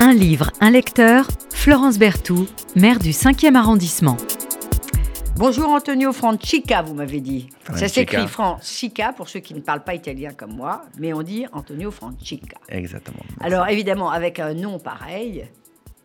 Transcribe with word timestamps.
Un 0.00 0.14
livre, 0.14 0.50
un 0.60 0.70
lecteur, 0.70 1.26
Florence 1.50 1.98
Berthoud, 1.98 2.48
maire 2.74 2.98
du 2.98 3.10
5e 3.10 3.54
arrondissement. 3.54 4.16
Bonjour 5.36 5.68
Antonio 5.70 6.12
Francica, 6.12 6.82
vous 6.82 6.94
m'avez 6.94 7.20
dit. 7.20 7.48
Ça 7.74 7.86
s'écrit 7.88 8.26
Francica 8.26 9.12
pour 9.12 9.28
ceux 9.28 9.40
qui 9.40 9.54
ne 9.54 9.60
parlent 9.60 9.84
pas 9.84 9.94
italien 9.94 10.30
comme 10.36 10.54
moi, 10.54 10.82
mais 10.98 11.12
on 11.12 11.22
dit 11.22 11.46
Antonio 11.52 11.90
Francica. 11.90 12.56
Exactement. 12.68 13.20
Alors 13.40 13.68
évidemment, 13.68 14.10
avec 14.10 14.38
un 14.38 14.54
nom 14.54 14.78
pareil, 14.78 15.46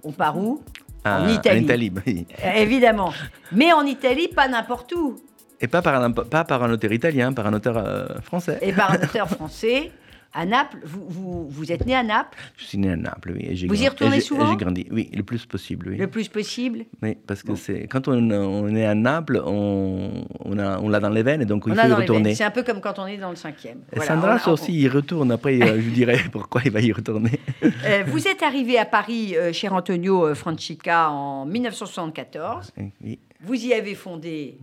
on 0.04 0.12
part 0.12 0.38
où? 0.38 0.62
Ah, 1.04 1.22
En 1.22 1.30
Italie. 1.30 1.60
En 1.60 1.64
Italie, 1.64 1.92
oui. 2.06 2.28
Euh, 2.44 2.52
Évidemment. 2.56 3.14
Mais 3.52 3.72
en 3.74 3.86
Italie, 3.86 4.28
pas 4.28 4.48
n'importe 4.48 4.92
où. 4.94 5.16
Et 5.62 5.68
pas 5.68 5.82
par, 5.82 6.02
un, 6.04 6.12
pas 6.12 6.44
par 6.44 6.64
un 6.64 6.72
auteur 6.72 6.92
italien, 6.92 7.32
par 7.32 7.48
un 7.48 7.54
auteur 7.54 7.78
euh, 7.78 8.08
français. 8.22 8.58
Et 8.62 8.74
par 8.74 8.92
un 8.92 8.96
auteur 9.04 9.30
français, 9.30 9.92
à 10.36 10.46
Naples. 10.46 10.78
Vous, 10.84 11.06
vous, 11.08 11.48
vous 11.50 11.72
êtes 11.72 11.86
né 11.86 11.96
à 11.96 12.04
Naples, 12.04 12.38
Je 12.58 12.66
suis 12.66 12.78
né 12.78 12.92
à 12.92 12.96
Naples, 12.96 13.32
oui. 13.36 13.46
et 13.50 13.68
Vous 13.68 13.82
y 13.82 13.88
retournez 13.88 14.18
et 14.18 14.22
souvent? 14.22 14.52
J'ai 14.52 14.58
grandi, 14.58 14.86
oui, 14.92 15.10
le 15.14 15.24
plus 15.24 15.46
possible, 15.46 15.90
oui. 15.90 15.98
le 15.98 16.08
plus 16.08 16.28
possible? 16.28 16.86
Oui, 17.02 17.18
parce 17.26 17.42
que 17.42 17.56
c'est 17.56 17.88
quand 17.88 18.08
on, 18.08 18.30
on 18.32 18.76
est 18.76 18.86
à 18.86 18.94
Naples, 18.94 19.42
on, 19.46 20.26
on, 20.44 20.60
a, 20.60 20.80
on 20.80 20.90
l'a 20.90 21.00
dans 21.00 21.10
les 21.10 21.24
veines, 21.24 21.42
et 21.42 21.46
donc 21.46 21.64
il 21.68 21.72
On 21.72 21.76
faut 21.76 21.88
y 21.88 21.94
retourner. 21.94 22.36
C'est 22.36 22.44
un 22.44 22.52
peu 22.52 22.64
comme 22.64 22.82
quand 22.82 23.00
on 23.00 23.08
est 23.08 23.18
dans 23.18 23.30
le 23.30 23.36
cinquième. 23.38 23.80
Voilà, 23.96 24.18
on- 24.46 24.50
on- 24.50 24.54
aussi, 24.54 24.74
il 24.74 24.90
retourne. 24.90 25.32
Après, 25.32 25.58
je 25.58 25.74
lui 25.74 25.92
dirai 25.92 26.18
pourquoi 26.32 26.62
il 26.66 26.72
va 26.72 26.82
y 26.82 26.92
retourner. 26.92 27.40
Euh, 27.64 28.04
vous 28.08 28.28
êtes 28.28 28.44
arrivé 28.44 28.78
à 28.78 28.86
Paris, 28.86 29.36
euh, 29.38 29.54
cher 29.54 29.74
Antonio 29.74 30.26
euh, 30.28 30.36
Francica, 30.36 31.10
en 31.10 31.46
1974. 31.46 32.72
Oui, 33.04 33.20
Vous 33.42 33.56
y 33.66 33.74
avez 33.74 33.96
fondé 33.96 34.58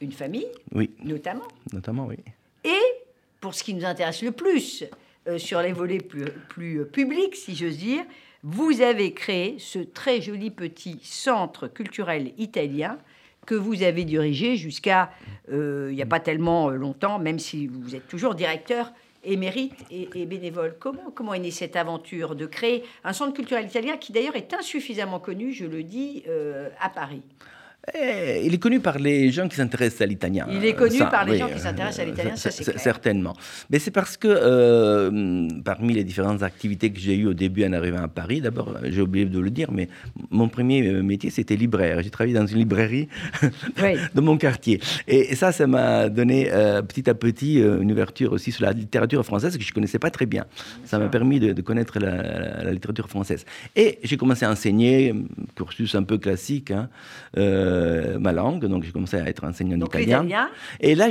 une 0.00 0.12
famille, 0.12 0.46
oui, 0.74 0.90
notamment. 1.04 1.44
notamment, 1.72 2.06
oui. 2.06 2.16
Et, 2.64 2.70
pour 3.40 3.54
ce 3.54 3.62
qui 3.62 3.74
nous 3.74 3.84
intéresse 3.84 4.22
le 4.22 4.32
plus, 4.32 4.84
euh, 5.26 5.38
sur 5.38 5.62
les 5.62 5.72
volets 5.72 5.98
plus, 5.98 6.80
euh, 6.80 6.84
publics, 6.84 7.34
si 7.34 7.56
j'ose 7.56 7.78
dire, 7.78 8.04
vous 8.42 8.82
avez 8.82 9.14
créé 9.14 9.56
ce 9.58 9.78
très 9.78 10.20
joli 10.20 10.50
petit 10.50 11.00
centre 11.02 11.66
culturel 11.66 12.32
italien 12.36 12.98
que 13.46 13.54
vous 13.54 13.82
avez 13.82 14.04
dirigé 14.04 14.56
jusqu'à 14.56 15.10
euh, 15.50 15.88
il 15.90 15.96
n'y 15.96 16.02
a 16.02 16.06
pas 16.06 16.20
tellement 16.20 16.68
longtemps, 16.68 17.18
même 17.18 17.38
si 17.38 17.66
vous 17.66 17.94
êtes 17.94 18.06
toujours 18.06 18.34
directeur 18.34 18.92
émérite 19.22 19.86
et, 19.90 20.26
bénévole. 20.26 20.76
Comment, 20.78 21.10
comment 21.14 21.32
est 21.32 21.38
née 21.38 21.50
cette 21.50 21.76
aventure 21.76 22.34
de 22.34 22.44
créer 22.44 22.84
un 23.04 23.14
centre 23.14 23.32
culturel 23.32 23.64
italien 23.64 23.96
qui 23.96 24.12
d'ailleurs 24.12 24.36
est 24.36 24.52
insuffisamment 24.52 25.20
connu, 25.20 25.54
je 25.54 25.64
le 25.64 25.82
dis, 25.82 26.24
à 26.78 26.90
Paris? 26.90 27.22
Il 27.94 28.54
est 28.54 28.58
connu 28.58 28.80
par 28.80 28.98
les 28.98 29.30
gens 29.30 29.46
qui 29.48 29.56
s'intéressent 29.56 30.00
à 30.02 30.06
l'italien. 30.06 30.46
Il 30.50 30.64
est 30.64 30.72
connu 30.74 30.96
Ça, 30.98 31.06
par 31.06 31.24
les 31.24 31.32
oui, 31.32 31.38
gens 31.38 31.48
qui 31.48 31.58
s'intéressent 31.58 32.00
à 32.00 32.04
l'italien, 32.04 32.36
ça, 32.36 32.50
c'est. 32.50 32.78
Certainement. 32.78 33.34
Mais 33.70 33.78
c'est 33.78 33.90
parce 33.90 34.16
que 34.16 34.28
euh, 34.28 35.48
parmi 35.64 35.92
les 35.94 36.04
différentes 36.04 36.42
activités 36.42 36.90
que 36.90 36.98
j'ai 36.98 37.14
eues 37.16 37.26
au 37.26 37.34
début 37.34 37.64
en 37.64 37.72
arrivant 37.72 38.02
à 38.02 38.08
Paris, 38.08 38.40
d'abord, 38.40 38.68
euh, 38.76 38.88
j'ai 38.90 39.00
oublié 39.00 39.26
de 39.26 39.38
le 39.38 39.50
dire, 39.50 39.70
mais 39.72 39.88
mon 40.30 40.48
premier 40.48 40.86
euh, 40.88 41.02
métier, 41.02 41.30
c'était 41.30 41.56
libraire. 41.56 42.00
J'ai 42.02 42.10
travaillé 42.10 42.34
dans 42.34 42.46
une 42.46 42.58
librairie 42.58 43.08
Oui. 43.82 43.94
de 44.14 44.20
mon 44.20 44.36
quartier. 44.36 44.80
Et, 45.08 45.34
ça, 45.34 45.52
ça 45.52 45.66
m'a 45.66 46.08
donné 46.08 46.50
euh, 46.52 46.80
petit 46.82 47.08
à 47.10 47.14
petit 47.14 47.60
euh, 47.60 47.80
une 47.82 47.92
ouverture 47.92 48.32
aussi 48.32 48.50
sur 48.52 48.64
la 48.64 48.72
littérature 48.72 49.24
française 49.24 49.56
que 49.56 49.62
je 49.62 49.70
ne 49.70 49.74
connaissais 49.74 49.98
pas 49.98 50.10
très 50.10 50.26
bien. 50.26 50.44
Ça 50.84 50.98
m'a 50.98 51.08
permis 51.08 51.40
de, 51.40 51.52
de 51.52 51.62
connaître 51.62 51.98
la, 51.98 52.16
la- 52.22 52.64
la 52.64 52.72
littérature 52.72 53.08
française. 53.08 53.44
Et 53.76 53.98
j'ai 54.02 54.16
commencé 54.16 54.44
à 54.44 54.50
enseigner, 54.50 55.14
cursus 55.56 55.94
un 55.94 56.02
peu 56.02 56.18
classique, 56.18 56.70
hein, 56.70 56.88
euh, 57.36 57.73
ma 58.18 58.32
langue. 58.32 58.64
Donc 58.66 58.84
j'ai 58.84 58.92
commencé 58.92 59.16
à 59.16 59.28
être 59.28 59.44
enseignant 59.44 59.76
Donc 59.78 59.96
d'italien. 59.96 60.48
Et 60.80 60.94
là, 60.94 61.08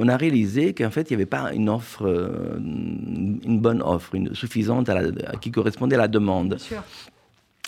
on 0.00 0.08
a 0.08 0.16
réalisé 0.16 0.72
qu'en 0.74 0.90
fait, 0.90 1.10
il 1.10 1.14
n'y 1.14 1.22
avait 1.22 1.26
pas 1.26 1.52
une 1.52 1.68
offre, 1.68 2.06
euh, 2.06 2.56
une 2.58 3.60
bonne 3.60 3.82
offre, 3.82 4.14
une, 4.14 4.34
suffisante 4.34 4.88
à 4.88 4.94
la- 5.00 5.08
à- 5.30 5.36
qui 5.36 5.50
correspondait 5.50 5.96
à 5.96 5.98
la 6.00 6.08
demande. 6.08 6.48
bien 6.50 6.58
sûr. 6.58 6.82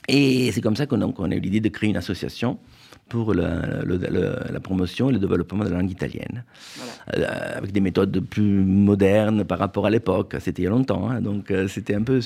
Et 0.06 0.52
c'est 0.52 0.60
comme 0.60 0.76
ça 0.76 0.84
qu'on 0.86 1.00
a, 1.00 1.34
eu 1.34 1.40
l'idée 1.40 1.60
de 1.60 1.68
créer 1.70 1.88
une 1.88 1.96
association 1.96 2.58
pour 3.08 3.32
la, 3.32 3.82
le- 3.84 3.96
le- 3.96 4.36
la 4.52 4.60
promotion 4.60 5.08
et 5.08 5.12
le 5.14 5.18
développement 5.18 5.64
de 5.64 5.70
la 5.70 5.76
langue 5.78 5.90
italienne, 5.90 6.44
Euh, 7.16 7.58
avec 7.58 7.70
des 7.72 7.80
méthodes 7.80 8.20
plus 8.20 8.64
modernes 8.64 9.44
par 9.44 9.58
rapport 9.58 9.84
à 9.86 9.90
l'époque. 9.90 10.36
C'était 10.40 10.62
il 10.62 10.64
y 10.64 10.68
a 10.68 10.70
longtemps, 10.70 11.08
hein, 11.10 11.20
donc 11.20 11.50
euh, 11.50 11.68
c'était 11.68 11.94
un 11.94 12.02
peu, 12.02 12.20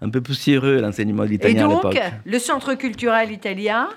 un 0.00 0.08
peu 0.10 0.20
poussiéreux 0.20 0.80
l'enseignement 0.80 1.22
de 1.24 1.28
Et 1.28 1.32
l'italien 1.32 1.66
à 1.66 1.72
donc, 1.72 1.92
l'époque. 1.94 2.12
le 2.24 2.38
centre 2.38 2.74
culturel 2.74 3.30
italien, 3.32 3.88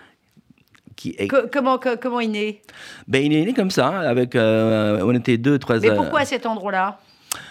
Qui 1.03 1.15
est, 1.17 1.27
comment, 1.27 1.77
co- 1.79 1.97
comment 2.01 2.21
il 2.21 2.31
naît? 2.31 2.61
Ben, 3.09 3.21
il 3.25 3.33
est 3.35 3.43
né 3.43 3.53
comme 3.53 3.71
ça, 3.71 3.89
avec, 3.89 4.37
euh, 4.37 5.01
on 5.03 5.13
était 5.13 5.37
deux, 5.37 5.59
trois 5.59 5.77
Mais 5.79 5.93
pourquoi 5.93 6.21
à 6.21 6.25
cet 6.25 6.45
endroit-là? 6.45 6.97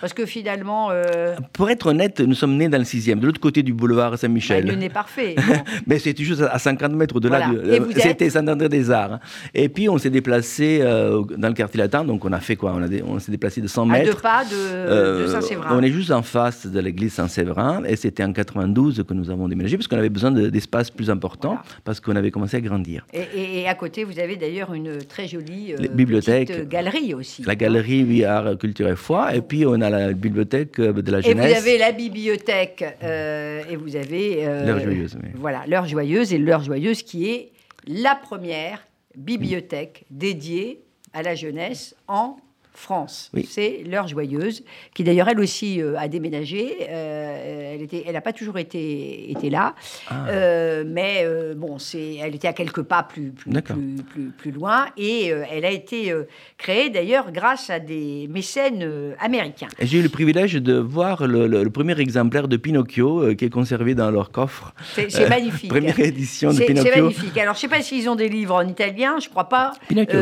Parce 0.03 0.13
que 0.13 0.27
finalement, 0.27 0.89
euh, 0.91 1.37
Pour 1.55 1.71
être 1.71 1.87
honnête, 1.87 2.19
nous 2.21 2.35
sommes 2.35 2.57
nés 2.57 2.69
dans 2.69 2.77
le 2.79 2.85
6e, 2.85 3.21
de 3.21 3.27
l'autre 3.27 3.41
côté 3.41 3.63
du 3.63 3.73
boulevard 3.73 4.11
bah, 4.11 4.17
Saint-Michel. 4.17 4.67
le 4.67 4.75
nez 4.75 4.89
parfait. 4.91 5.37
Bon. 5.49 5.55
Mais 5.87 5.99
c'était 6.01 6.25
juste 6.25 6.43
à 6.43 6.59
50 6.59 6.93
mètres 6.93 7.21
de 7.21 7.29
là. 7.29 7.47
Voilà. 7.47 7.63
du- 7.63 7.71
Et 7.73 7.79
vous 7.79 7.93
êtes 7.93 8.03
C'était 8.03 8.29
Saint-André-des-Arts. 8.31 9.21
Et 9.55 9.69
puis 9.69 9.89
on 9.89 9.97
s'est 9.99 10.11
déplacé 10.11 10.81
euh, 10.83 11.23
dans 11.39 11.47
le 11.49 11.55
quartier 11.55 11.79
latin, 11.79 12.05
donc 12.05 12.25
on 12.25 12.33
a 12.33 12.41
fait 12.41 12.57
quoi? 12.57 12.75
On, 12.77 12.83
a 12.83 12.89
dé- 12.89 13.03
on 13.07 13.19
s'est 13.21 13.31
déplacé 13.31 13.61
de 13.61 13.69
100 13.69 13.83
à 13.91 13.99
deux 14.01 14.05
mètres. 14.07 14.21
pas 14.21 14.45
de, 14.45 14.51
de 14.51 14.57
Euh, 14.57 15.29
Saint-Séverin. 15.29 15.77
on 15.79 15.83
est 15.83 15.93
juste 15.93 16.11
en 16.11 16.23
face 16.23 16.67
de 16.67 16.81
l'église 16.81 17.13
Saint-Séverin 17.13 17.85
et 17.85 17.95
c'était 17.95 18.25
en 18.25 18.33
92 18.33 19.05
que 19.07 19.15
nous 19.15 19.31
avons 19.31 19.47
déménagé 19.47 19.77
parce 19.77 19.87
qu'on 19.87 19.99
avait 19.99 20.09
besoin 20.09 20.33
de- 20.33 20.49
d'espace 20.51 20.91
plus 20.91 21.11
important 21.11 21.51
Voilà. 21.51 21.63
parce 21.85 22.01
qu'on 22.01 22.17
avait 22.17 22.33
commencé 22.33 22.57
à 22.57 22.61
grandir. 22.61 23.07
Et, 23.13 23.21
et- 23.37 23.61
et 23.61 23.69
à 23.69 23.75
côté, 23.77 24.03
vous 24.03 24.19
avez 24.19 24.35
d'ailleurs 24.35 24.75
une 24.75 24.99
très 24.99 25.29
jolie 25.29 25.75
euh, 25.75 25.87
euh, 25.87 26.65
galerie 26.69 27.15
aussi. 27.15 27.43
La 27.45 27.55
galerie 27.55 28.05
oui, 28.09 28.25
Art, 28.25 28.59
Culture 28.59 28.89
et 28.89 28.97
Foi 28.97 29.35
et 29.37 29.43
puis 29.43 29.65
on 29.65 29.81
a 29.81 29.92
la 29.99 30.13
bibliothèque 30.13 30.79
euh, 30.79 30.93
de 30.93 31.11
la 31.11 31.19
Et 31.19 31.23
vous 31.23 31.29
jeunesse. 31.43 31.59
avez 31.59 31.79
la 31.79 31.93
bibliothèque 31.93 32.85
euh, 33.03 33.63
et 33.71 33.77
vous 33.77 33.97
avez 33.97 34.47
euh, 34.47 34.67
L'heure 34.67 34.81
joyeuse, 34.81 35.17
oui. 35.23 35.29
Voilà, 35.35 35.63
l'heure 35.67 35.87
joyeuse 35.87 36.33
et 36.33 36.39
l'heure 36.39 36.63
joyeuse 36.63 37.03
qui 37.03 37.29
est 37.31 37.53
la 37.87 38.15
première 38.15 38.87
bibliothèque 39.17 40.05
dédiée 40.11 40.81
à 41.13 41.23
la 41.23 41.35
jeunesse 41.35 41.95
en 42.09 42.37
France. 42.75 43.31
Oui. 43.35 43.47
C'est 43.49 43.83
l'heure 43.87 44.09
joyeuse 44.09 44.65
qui 44.95 45.05
d'ailleurs 45.05 45.29
elle 45.29 45.41
aussi 45.41 45.81
euh, 45.83 45.95
a 45.99 46.09
déménagé. 46.09 46.79
Euh, 46.89 47.77
elle 48.07 48.13
n'a 48.13 48.21
pas 48.21 48.33
toujours 48.33 48.59
été, 48.59 49.31
été 49.31 49.51
là, 49.51 49.75
Ah. 50.09 50.27
Euh, 50.29 50.85
mais 50.87 51.27
bon, 51.57 51.79
c'est, 51.79 52.17
elle 52.17 52.35
était 52.35 52.49
à 52.49 52.53
quelques 52.53 52.83
pas 52.83 53.03
plus 53.03 53.31
plus, 53.31 53.51
plus, 53.63 53.97
plus, 54.11 54.23
plus 54.37 54.51
loin 54.51 54.87
et 54.97 55.27
elle 55.51 55.65
a 55.65 55.71
été 55.71 56.13
créée 56.59 56.91
d'ailleurs 56.91 57.31
grâce 57.33 57.71
à 57.71 57.79
des 57.79 58.29
mécènes 58.31 59.15
américains. 59.21 59.69
J'ai 59.81 59.99
eu 59.99 60.03
le 60.03 60.09
privilège 60.09 60.55
de 60.55 60.75
voir 60.75 61.27
le, 61.27 61.47
le- 61.47 61.63
le 61.65 61.71
premier 61.71 61.99
exemplaire 62.01 62.49
de 62.49 62.57
Pinocchio 62.57 63.35
qui 63.37 63.45
est 63.45 63.51
conservé 63.51 63.95
dans 63.95 64.11
leur 64.11 64.31
coffre. 64.31 64.75
C'est, 64.95 65.29
magnifique. 65.29 65.71
Première 65.71 65.99
édition 66.01 66.51
de 66.51 66.55
C'est 66.55 66.61
c'est 66.67 66.67
Pinocchio. 66.75 67.03
magnifique. 67.03 67.37
Alors, 67.39 67.55
je 67.55 67.59
ne 67.59 67.61
sais 67.63 67.69
pas 67.69 67.83
s'ils 67.83 68.09
ont 68.09 68.15
des 68.17 68.29
livres 68.29 68.55
en 68.55 68.67
italien, 68.67 69.17
je 69.21 69.29
crois 69.29 69.49
pas. 69.49 69.73
Pinocchio, 69.89 70.19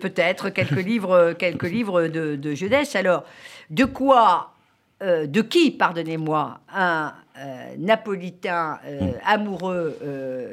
Peut-être 0.00 0.50
quelques 0.50 0.84
livres, 0.84 1.34
quelques 1.38 1.64
livres 1.72 2.02
de, 2.08 2.36
de 2.36 2.54
jeunesse. 2.54 2.94
Alors, 2.96 3.24
de 3.70 3.84
quoi, 3.84 4.52
euh, 5.02 5.26
de 5.26 5.42
qui, 5.42 5.70
pardonnez-moi, 5.70 6.60
un 6.72 7.12
euh, 7.38 7.74
napolitain 7.78 8.78
euh, 8.84 9.00
Hmm. 9.00 9.14
amoureux 9.24 9.98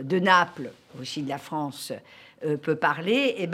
de 0.02 0.20
Naples, 0.20 0.72
aussi 1.00 1.22
de 1.22 1.30
la 1.30 1.38
France, 1.38 1.92
peut 2.62 2.76
parler 2.76 3.36
Eh 3.38 3.48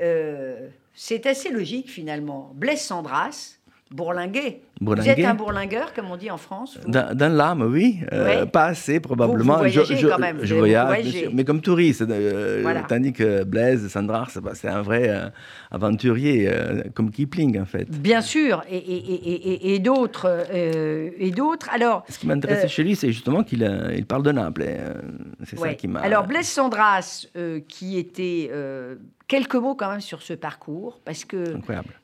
euh, 0.00 0.68
c'est 0.94 1.26
assez 1.26 1.50
logique 1.50 1.90
finalement. 1.90 2.52
Blaise 2.54 2.82
Sandras, 2.82 3.56
bourlinguer. 3.94 4.62
Vous 4.80 4.92
êtes 4.92 4.98
Bourlinguer. 4.98 5.24
un 5.26 5.34
bourlingueur, 5.34 5.92
comme 5.92 6.10
on 6.10 6.16
dit 6.16 6.30
en 6.30 6.38
France 6.38 6.78
vous 6.82 6.90
Dans, 6.90 7.14
dans 7.14 7.30
l'âme, 7.30 7.62
oui. 7.70 7.98
Euh. 8.12 8.46
Pas 8.46 8.66
assez, 8.66 8.98
probablement. 8.98 9.58
Vous- 9.58 9.64
vous 9.64 9.68
Je- 9.68 9.74
voyagez 9.80 9.96
je, 9.96 10.06
quand 10.06 10.18
même, 10.18 10.38
je 10.42 10.54
voyage, 10.54 11.04
sûr, 11.10 11.30
mais 11.34 11.44
comme 11.44 11.60
touriste. 11.60 12.02
euh, 12.02 12.60
Voilà. 12.62 12.82
Tandis 12.88 13.12
que 13.12 13.44
Blaise, 13.44 13.88
Sandra, 13.88 14.26
c'est 14.54 14.68
un 14.68 14.80
vrai 14.80 15.08
euh, 15.10 15.28
aventurier, 15.70 16.48
euh, 16.48 16.82
comme 16.94 17.10
Kipling, 17.10 17.60
en 17.60 17.66
fait. 17.66 17.90
Bien 17.90 18.22
sûr, 18.22 18.62
et, 18.70 18.76
et- 18.78 19.74
et- 19.74 19.78
d'autres. 19.80 20.46
et 20.52 21.30
d'autres. 21.30 21.68
Alors, 21.72 22.04
Ce 22.08 22.18
qui 22.18 22.26
m'intéressait 22.26 22.68
chez 22.68 22.82
lui, 22.82 22.96
c'est 22.96 23.12
justement 23.12 23.42
qu'il 23.42 23.62
il 23.96 24.06
parle 24.06 24.22
de 24.22 24.32
Naples. 24.32 24.64
c'est 25.44 25.58
ça 25.58 25.74
qui 25.74 25.88
m'a. 25.88 26.00
Alors 26.00 26.26
Blaise 26.26 26.46
Sandras, 26.48 27.26
qui 27.68 27.98
était 27.98 28.50
quelques 29.30 29.54
mots 29.54 29.76
quand 29.76 29.88
même 29.88 30.00
sur 30.00 30.22
ce 30.22 30.32
parcours, 30.32 31.00
parce 31.04 31.24
que 31.24 31.54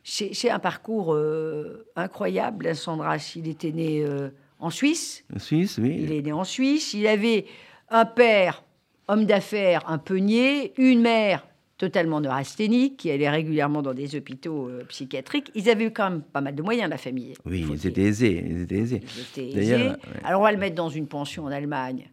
c'est 0.04 0.48
un 0.50 0.60
parcours 0.60 1.12
euh, 1.12 1.84
incroyable. 1.96 2.74
Sandras, 2.76 3.32
il 3.34 3.48
était 3.48 3.72
né 3.72 4.04
euh, 4.04 4.30
en 4.60 4.70
Suisse. 4.70 5.24
En 5.34 5.40
Suisse, 5.40 5.78
oui. 5.82 5.98
Il 5.98 6.12
est 6.12 6.22
né 6.22 6.32
en 6.32 6.44
Suisse. 6.44 6.94
Il 6.94 7.06
avait 7.08 7.46
un 7.90 8.04
père, 8.04 8.62
homme 9.08 9.26
d'affaires, 9.26 9.82
un 9.88 9.98
peu 9.98 10.18
niais, 10.18 10.72
une 10.78 11.00
mère 11.00 11.46
totalement 11.78 12.20
neurasthénique, 12.20 12.96
qui 12.96 13.10
allait 13.10 13.28
régulièrement 13.28 13.82
dans 13.82 13.92
des 13.92 14.14
hôpitaux 14.14 14.68
euh, 14.68 14.84
psychiatriques. 14.88 15.50
Ils 15.56 15.68
avaient 15.68 15.86
eu 15.86 15.90
quand 15.90 16.08
même 16.08 16.22
pas 16.22 16.40
mal 16.40 16.54
de 16.54 16.62
moyens, 16.62 16.88
la 16.88 16.96
famille. 16.96 17.34
Oui, 17.44 17.66
ils 17.68 17.86
étaient 17.88 18.02
aisés. 18.02 18.44
Ils 18.48 18.62
étaient 18.62 18.78
aisés. 18.78 19.02
Ils 19.02 19.42
étaient 19.50 19.58
aisés. 19.58 19.88
ouais. 19.88 19.96
Alors 20.22 20.40
on 20.40 20.44
va 20.44 20.52
le 20.52 20.58
mettre 20.58 20.76
dans 20.76 20.88
une 20.88 21.08
pension 21.08 21.44
en 21.44 21.48
Allemagne. 21.50 22.08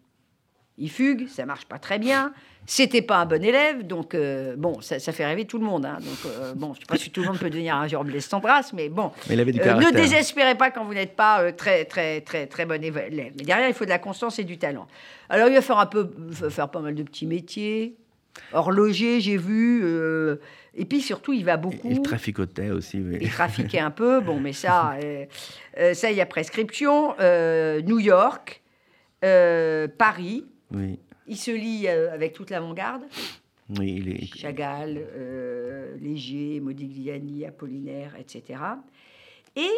Il 0.78 0.90
fugue, 0.90 1.28
ça 1.28 1.46
marche 1.46 1.66
pas 1.66 1.78
très 1.78 1.98
bien. 1.98 2.32
C'était 2.66 3.02
pas 3.02 3.18
un 3.18 3.26
bon 3.26 3.44
élève, 3.44 3.86
donc 3.86 4.14
euh, 4.14 4.56
bon, 4.56 4.80
ça, 4.80 4.98
ça, 4.98 5.12
fait 5.12 5.26
rêver 5.26 5.44
tout 5.44 5.58
le 5.58 5.66
monde. 5.66 5.84
Hein. 5.84 5.98
donc 6.00 6.32
euh, 6.32 6.54
bon, 6.54 6.72
je 6.72 6.80
sais 6.80 6.86
pas 6.86 6.96
si 6.96 7.10
tout 7.10 7.20
le 7.20 7.26
monde 7.26 7.38
peut 7.38 7.50
devenir 7.50 7.76
un 7.76 7.86
genre 7.86 8.04
Blaise 8.04 8.28
Brasse, 8.30 8.72
mais 8.72 8.88
bon. 8.88 9.12
Mais 9.28 9.34
il 9.34 9.40
avait 9.40 9.52
du 9.52 9.60
euh, 9.60 9.74
ne 9.74 9.90
désespérez 9.90 10.54
pas 10.54 10.70
quand 10.70 10.82
vous 10.84 10.94
n'êtes 10.94 11.14
pas 11.14 11.42
euh, 11.42 11.52
très 11.52 11.84
très 11.84 12.22
très 12.22 12.46
très 12.46 12.64
bon 12.64 12.82
élève. 12.82 13.10
Mais 13.38 13.44
derrière, 13.44 13.68
il 13.68 13.74
faut 13.74 13.84
de 13.84 13.90
la 13.90 13.98
constance 13.98 14.38
et 14.38 14.44
du 14.44 14.56
talent. 14.56 14.86
Alors 15.28 15.48
il 15.48 15.54
va 15.54 15.60
faire 15.60 15.78
un 15.78 15.86
peu, 15.86 16.10
faire 16.48 16.70
pas 16.70 16.80
mal 16.80 16.94
de 16.94 17.02
petits 17.02 17.26
métiers, 17.26 17.96
horloger, 18.54 19.20
j'ai 19.20 19.36
vu. 19.36 19.84
et 20.74 20.86
puis 20.86 21.02
surtout, 21.02 21.34
il 21.34 21.44
va 21.44 21.58
beaucoup. 21.58 21.90
Il 21.90 22.00
traficotait 22.00 22.70
aussi. 22.70 22.96
oui. 22.98 23.18
Il 23.20 23.30
trafiquait 23.30 23.80
un 23.80 23.90
peu, 23.92 24.20
bon, 24.20 24.40
mais 24.40 24.54
ça, 24.54 24.96
euh, 25.78 25.94
ça, 25.94 26.10
il 26.10 26.16
y 26.16 26.20
a 26.20 26.26
prescription. 26.26 27.14
Euh, 27.20 27.80
New 27.82 27.98
York, 27.98 28.62
euh, 29.24 29.88
Paris. 29.88 30.46
Oui, 30.72 30.98
Il 31.26 31.36
se 31.36 31.50
lie 31.50 31.86
euh, 31.88 32.12
avec 32.12 32.32
toute 32.32 32.50
l'avant-garde. 32.50 33.02
oui, 33.78 33.94
il 33.98 34.08
est- 34.08 34.36
Chagall, 34.36 34.96
euh, 34.98 35.96
Léger, 36.00 36.60
Modigliani, 36.60 37.44
Apollinaire, 37.46 38.14
etc. 38.18 38.60
Et 39.56 39.70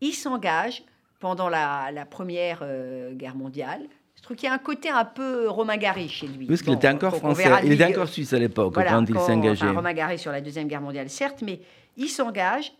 il 0.00 0.12
s'engage 0.12 0.82
pendant 1.20 1.48
la, 1.48 1.90
la 1.92 2.06
Première 2.06 2.60
euh, 2.62 3.14
Guerre 3.14 3.34
mondiale. 3.36 3.82
Je 4.16 4.22
trouve 4.22 4.36
qu'il 4.36 4.46
y 4.48 4.50
a 4.50 4.54
un 4.54 4.58
côté 4.58 4.88
un 4.88 5.04
peu 5.04 5.48
Romain 5.48 5.76
Gary 5.76 6.08
chez 6.08 6.26
lui. 6.28 6.46
Parce 6.46 6.62
qu'il 6.62 6.72
Bon, 6.72 6.78
était 6.78 6.88
encore 6.88 7.16
français. 7.16 7.50
Il 7.64 7.72
était 7.72 7.84
encore 7.86 8.08
suisse 8.08 8.32
à 8.32 8.38
l'époque 8.38 8.72
Voilà, 8.72 8.92
quand 8.92 9.04
il 9.08 9.16
engagé. 9.18 9.64
Enfin, 9.66 9.74
Romain 9.74 9.92
Gary 9.92 10.18
sur 10.18 10.32
la 10.32 10.40
Deuxième 10.40 10.68
Guerre 10.68 10.80
mondiale, 10.80 11.10
certes, 11.10 11.42
mais 11.42 11.60
il 11.96 12.08
s'engage, 12.08 12.72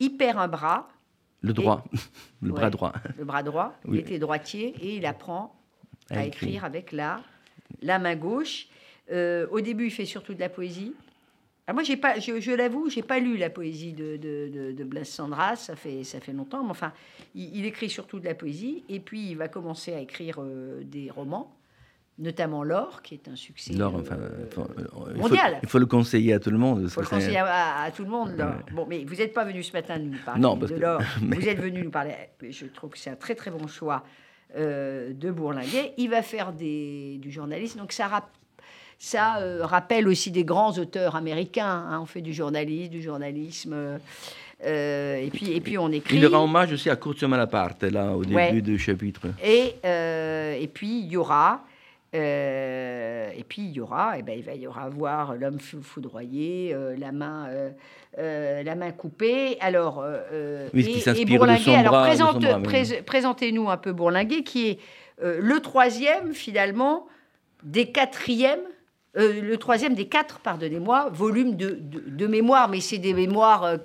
il 0.00 0.16
perd 0.16 0.38
un 0.38 0.48
bras, 0.48 0.88
Le 1.42 1.52
droit, 1.52 1.84
le 2.42 2.50
Ouais. 2.50 2.58
bras 2.60 2.70
droit. 2.70 2.92
le 3.18 3.24
bras 3.24 3.42
droit, 3.42 3.74
Oui. 3.86 3.98
il 3.98 4.00
était 4.00 4.18
droitier, 4.18 4.74
et 4.80 4.96
il 4.96 5.04
apprend 5.06 5.54
à, 6.10 6.18
À 6.20 6.24
écrire. 6.24 6.48
écrire. 6.48 6.64
avec 6.64 6.92
la, 6.92 7.20
la 7.82 7.98
main 7.98 8.16
gauche. 8.16 8.66
Euh, 9.12 9.46
au 9.50 9.60
début, 9.60 9.86
il 9.86 9.90
fait 9.90 10.06
surtout 10.06 10.34
de 10.34 10.40
la 10.40 10.48
poésie. 10.48 10.94
Alors 11.66 11.76
moi, 11.76 11.82
j'ai 11.82 11.96
pas, 11.96 12.18
je, 12.20 12.40
je 12.40 12.52
l'avoue, 12.52 12.90
j'ai 12.90 13.02
pas 13.02 13.18
lu 13.18 13.36
la 13.38 13.48
poésie 13.50 13.92
de, 13.94 14.16
de, 14.16 14.50
de, 14.52 14.72
de 14.72 14.84
Blaise 14.84 15.08
Sandras, 15.08 15.56
ça 15.56 15.76
fait, 15.76 16.04
ça 16.04 16.20
fait 16.20 16.32
longtemps, 16.34 16.62
mais 16.62 16.70
enfin, 16.70 16.92
il, 17.34 17.56
il 17.56 17.64
écrit 17.64 17.88
surtout 17.88 18.20
de 18.20 18.26
la 18.26 18.34
poésie, 18.34 18.84
et 18.90 19.00
puis 19.00 19.30
il 19.30 19.34
va 19.36 19.48
commencer 19.48 19.94
à 19.94 20.00
écrire 20.00 20.42
euh, 20.42 20.82
des 20.84 21.10
romans, 21.10 21.50
notamment 22.18 22.64
L'Or, 22.64 23.00
qui 23.00 23.14
est 23.14 23.28
un 23.28 23.34
succès 23.36 23.74
euh, 23.80 23.86
enfin, 23.86 24.14
euh, 24.16 24.44
il 24.46 24.54
faut- 24.54 25.14
mondial. 25.16 25.58
Il 25.62 25.68
faut 25.70 25.78
le 25.78 25.86
conseiller 25.86 26.34
à 26.34 26.38
tout 26.38 26.50
le 26.50 26.58
monde. 26.58 26.80
Il 26.82 26.90
faut 26.90 27.00
le 27.00 27.06
que 27.06 27.14
conseiller 27.14 27.38
à, 27.38 27.80
à 27.82 27.90
tout 27.90 28.04
le 28.04 28.10
monde. 28.10 28.36
Bon, 28.72 28.86
mais 28.86 29.02
vous 29.04 29.14
n'êtes 29.16 29.32
pas 29.32 29.44
venu 29.44 29.62
ce 29.62 29.72
matin 29.72 29.98
nous 29.98 30.18
parler 30.24 30.42
Non, 30.42 30.58
parce 30.58 30.70
de 30.70 30.76
que- 30.76 30.82
l'or. 30.82 31.00
mais- 31.22 31.36
Vous 31.36 31.48
êtes 31.48 31.58
venu 31.60 31.82
nous 31.82 31.90
parler. 31.90 32.12
Je 32.46 32.66
trouve 32.66 32.90
que 32.90 32.98
c'est 32.98 33.10
un 33.10 33.16
très 33.16 33.34
très 33.34 33.50
bon 33.50 33.66
choix 33.68 34.04
euh, 34.56 35.12
de 35.12 35.30
Bourlinguet. 35.30 35.92
Il 35.96 36.10
va 36.10 36.22
faire 36.22 36.52
des, 36.52 37.18
du 37.20 37.30
journalisme, 37.30 37.78
donc 37.78 37.92
ça, 37.92 38.06
rap- 38.08 38.30
ça 38.98 39.38
euh, 39.38 39.64
rappelle 39.66 40.06
aussi 40.08 40.30
des 40.30 40.44
grands 40.44 40.72
auteurs 40.78 41.16
américains. 41.16 41.86
hein. 41.90 42.00
On 42.02 42.06
fait 42.06 42.20
du 42.22 42.32
journalisme, 42.32 42.90
du 42.90 43.02
journalisme, 43.02 43.98
euh, 44.64 45.16
et 45.16 45.30
puis 45.30 45.52
et 45.52 45.60
puis 45.60 45.76
on 45.78 45.90
écrit. 45.90 46.16
Il 46.16 46.26
rend 46.26 46.44
hommage 46.44 46.72
aussi 46.72 46.88
à 46.88 46.96
Curzio 46.96 47.28
Malaparte, 47.28 47.82
là, 47.84 48.12
au 48.12 48.22
début 48.22 48.36
Ouais. 48.36 48.60
du 48.60 48.78
chapitre. 48.78 49.26
Et, 49.42 49.74
et 49.84 50.68
puis 50.68 51.00
il 51.00 51.06
y 51.08 51.16
aura, 51.16 51.64
euh, 52.14 53.30
et 53.36 53.44
puis 53.44 53.62
il 53.62 53.72
y 53.72 53.80
aura, 53.80 54.18
et 54.18 54.22
ben, 54.22 54.38
il 54.38 54.44
va 54.44 54.54
y 54.54 54.66
aura 54.66 54.88
voir 54.88 55.34
l'homme 55.34 55.58
fou- 55.60 55.82
foudroyé, 55.82 56.72
euh, 56.74 56.94
la 56.96 57.12
main, 57.12 57.48
euh, 58.18 58.62
la 58.62 58.74
main 58.74 58.92
coupée. 58.92 59.56
Alors, 59.60 60.04
Oui, 60.72 60.84
ce 60.84 60.88
qui 60.88 61.00
et- 61.34 61.38
Bourlinguet. 61.38 61.74
alors 61.76 62.02
présente- 62.04 62.44
oui. 62.98 63.02
présentez-nous 63.04 63.68
un 63.70 63.76
peu 63.76 63.92
Bourlinguet, 63.92 64.42
qui 64.42 64.68
est 64.70 64.78
le 65.22 65.58
troisième 65.60 66.32
finalement 66.34 67.06
des 67.62 67.86
quatrièmes. 67.90 68.60
le 69.16 69.54
troisième 69.56 69.94
des 69.94 70.06
quatre, 70.08 70.40
pardonnez-moi, 70.40 71.08
volumes 71.12 71.54
de, 71.56 71.78
de, 71.80 72.02
de 72.08 72.26
mémoires, 72.26 72.68
mais 72.68 72.80
c'est 72.80 72.98
des 72.98 73.14
mémoires 73.14 73.76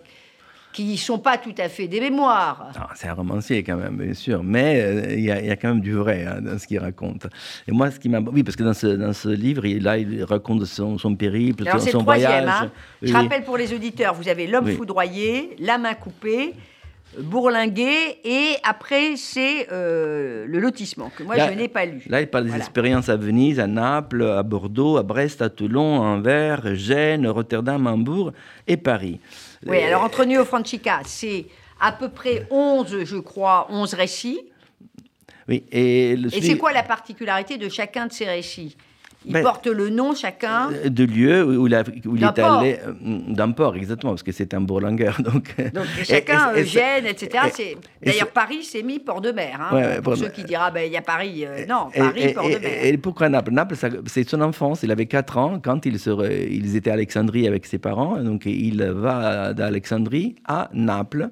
qui 0.85 0.91
ne 0.93 0.97
sont 0.97 1.19
pas 1.19 1.37
tout 1.37 1.53
à 1.57 1.67
fait 1.67 1.87
des 1.87 1.99
mémoires. 1.99 2.71
Non, 2.75 2.85
c'est 2.95 3.07
un 3.07 3.13
romancier 3.13 3.63
quand 3.63 3.75
même, 3.75 3.97
bien 3.97 4.13
sûr, 4.13 4.43
mais 4.43 4.81
euh, 4.81 5.13
il 5.13 5.21
y, 5.25 5.31
a- 5.31 5.41
il 5.41 5.47
y 5.47 5.51
a 5.51 5.55
quand 5.57 5.67
même 5.69 5.81
du 5.81 5.93
vrai 5.93 6.25
hein, 6.25 6.39
dans 6.41 6.57
ce 6.57 6.65
qu'il 6.67 6.79
raconte. 6.79 7.27
Et 7.67 7.71
moi, 7.71 7.91
ce 7.91 7.99
qui 7.99 8.07
m'a... 8.07 8.19
Oui, 8.19 8.43
parce 8.43 8.55
que 8.55 8.63
dans 8.63 8.73
ce, 8.73 8.87
dans 8.87 9.11
ce 9.13 9.27
livre, 9.29 9.65
il, 9.65 9.83
là, 9.83 9.97
il 9.97 10.23
raconte 10.23 10.63
son, 10.65 10.97
son 10.97 11.15
périple, 11.15 11.67
Alors 11.67 11.81
son, 11.81 11.91
son 11.91 11.99
troisième. 11.99 12.29
voyage. 12.43 12.61
hein. 12.63 12.71
Oui, 13.01 13.09
Je 13.09 13.13
rappelle 13.13 13.43
pour 13.43 13.57
les 13.57 13.73
auditeurs, 13.73 14.13
vous 14.13 14.29
avez 14.29 14.47
l'homme 14.47 14.65
Oui. 14.65 14.75
foudroyé, 14.75 15.55
la 15.59 15.77
main 15.77 15.93
coupée, 15.95 16.53
bourlingué, 17.17 18.19
et 18.23 18.55
après 18.63 19.15
c'est 19.15 19.67
euh, 19.71 20.45
le 20.47 20.59
lotissement 20.59 21.09
que 21.15 21.23
moi 21.23 21.35
Là- 21.35 21.49
je 21.51 21.57
n'ai 21.57 21.67
pas 21.67 21.85
lu. 21.85 22.03
Là, 22.07 22.21
il 22.21 22.27
parle 22.27 22.43
des 22.45 22.49
Voilà. 22.49 22.63
expériences 22.63 23.09
à 23.09 23.15
Venise, 23.17 23.59
à 23.59 23.67
Naples, 23.67 24.23
à 24.23 24.43
Bordeaux, 24.43 24.97
à 24.97 25.03
Brest, 25.03 25.41
à 25.41 25.49
Toulon, 25.49 26.01
à 26.01 26.05
Anvers, 26.05 26.75
Gênes, 26.75 27.27
Rotterdam, 27.27 27.87
Hambourg 27.87 28.31
et 28.67 28.77
Paris. 28.77 29.19
Oui, 29.65 29.77
Euh, 29.77 29.87
alors 29.87 30.03
entre 30.03 30.23
Neo 30.25 30.45
Francica, 30.45 31.01
c'est 31.05 31.45
à 31.79 31.91
peu 31.91 32.09
près 32.09 32.45
11, 32.51 33.03
je 33.05 33.17
crois, 33.17 33.67
11 33.69 33.93
récits. 33.93 34.39
Oui, 35.47 35.63
et 35.71 36.15
c'est 36.41 36.57
quoi 36.57 36.71
la 36.73 36.83
particularité 36.83 37.57
de 37.57 37.69
chacun 37.69 38.05
de 38.05 38.11
ces 38.13 38.25
récits? 38.25 38.77
Ils 39.25 39.33
Ben, 39.33 39.43
portent 39.43 39.67
le 39.67 39.89
nom 39.89 40.15
chacun. 40.15 40.69
Euh, 40.71 40.87
de 40.89 41.03
lieu 41.03 41.43
où 41.43 41.67
il, 41.67 41.75
où 42.05 42.15
est 42.15 42.39
allé 42.39 42.79
euh, 42.87 42.93
d'un 43.27 43.51
port 43.51 43.75
exactement 43.75 44.13
parce 44.13 44.23
que 44.23 44.31
c'est 44.31 44.53
un 44.53 44.61
bourlingueur 44.61 45.21
donc 45.21 45.53
Donc 45.73 45.85
et- 45.99 46.05
chacun, 46.05 46.53
et- 46.55 46.59
euh, 46.61 46.63
etc. 47.05 47.75
D'ailleurs, 48.01 48.29
Paris, 48.29 48.63
c'est 48.63 48.81
mis 48.81 48.99
port 48.99 49.19
de 49.19 49.31
mer. 49.31 49.59
hein, 49.59 49.75
Ouais, 49.75 50.01
pour 50.01 50.15
ceux 50.15 50.29
qui 50.29 50.43
diront, 50.45 50.63
ah, 50.67 50.71
ben, 50.71 50.85
il 50.87 50.93
y 50.93 50.97
a 50.97 51.01
Paris. 51.01 51.45
euh, 51.45 51.65
non, 51.67 51.89
Paris, 51.93 52.33
port 52.33 52.45
de 52.45 52.57
mer. 52.59 52.85
et 52.85 52.97
pourquoi 52.97 53.27
Naples? 53.27 53.51
Naples, 53.51 53.75
c'est 54.05 54.27
son 54.29 54.39
enfance. 54.41 54.83
Il 54.83 54.91
avait 54.91 55.05
4 55.05 55.37
ans 55.37 55.59
quand 55.61 55.85
se 55.99 56.47
ils 56.49 56.75
étaient 56.77 56.89
à 56.91 56.93
Alexandrie 56.93 57.45
avec 57.47 57.65
ses 57.65 57.77
parents. 57.77 58.17
Donc 58.23 58.45
il 58.45 58.81
va 58.83 59.53
d'Alexandrie 59.53 60.35
à 60.47 60.69
Naples 60.73 61.29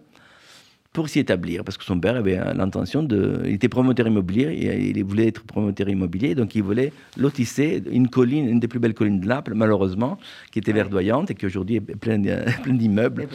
pour 0.98 1.10
s'y 1.10 1.20
établir 1.20 1.64
parce 1.64 1.78
que 1.78 1.84
son 1.84 2.00
père 2.00 2.16
avait 2.16 2.38
l'intention 2.56 3.04
de. 3.04 3.44
Il 3.46 3.54
était 3.54 3.70
promoteur 3.70 4.08
immobilier 4.08 4.46
et 4.46 4.90
il 4.98 5.04
voulait 5.06 5.28
être 5.28 5.44
promoteur 5.44 5.88
immobilier. 5.90 6.34
Donc 6.34 6.56
il 6.56 6.64
voulait 6.64 6.92
lotisser 7.18 7.84
une 7.92 8.08
colline, 8.08 8.50
une 8.50 8.60
des 8.60 8.68
plus 8.68 8.80
belles 8.80 8.96
collines 8.96 9.20
de 9.20 9.28
Naples, 9.28 9.54
malheureusement, 9.54 10.18
qui 10.52 10.58
était 10.58 10.72
Ouais. 10.72 10.78
verdoyante 10.82 11.30
et 11.30 11.36
qui 11.36 11.46
aujourd'hui 11.46 11.76
est 11.76 11.82
pleine 11.82 12.24
d'immeubles. 12.82 13.28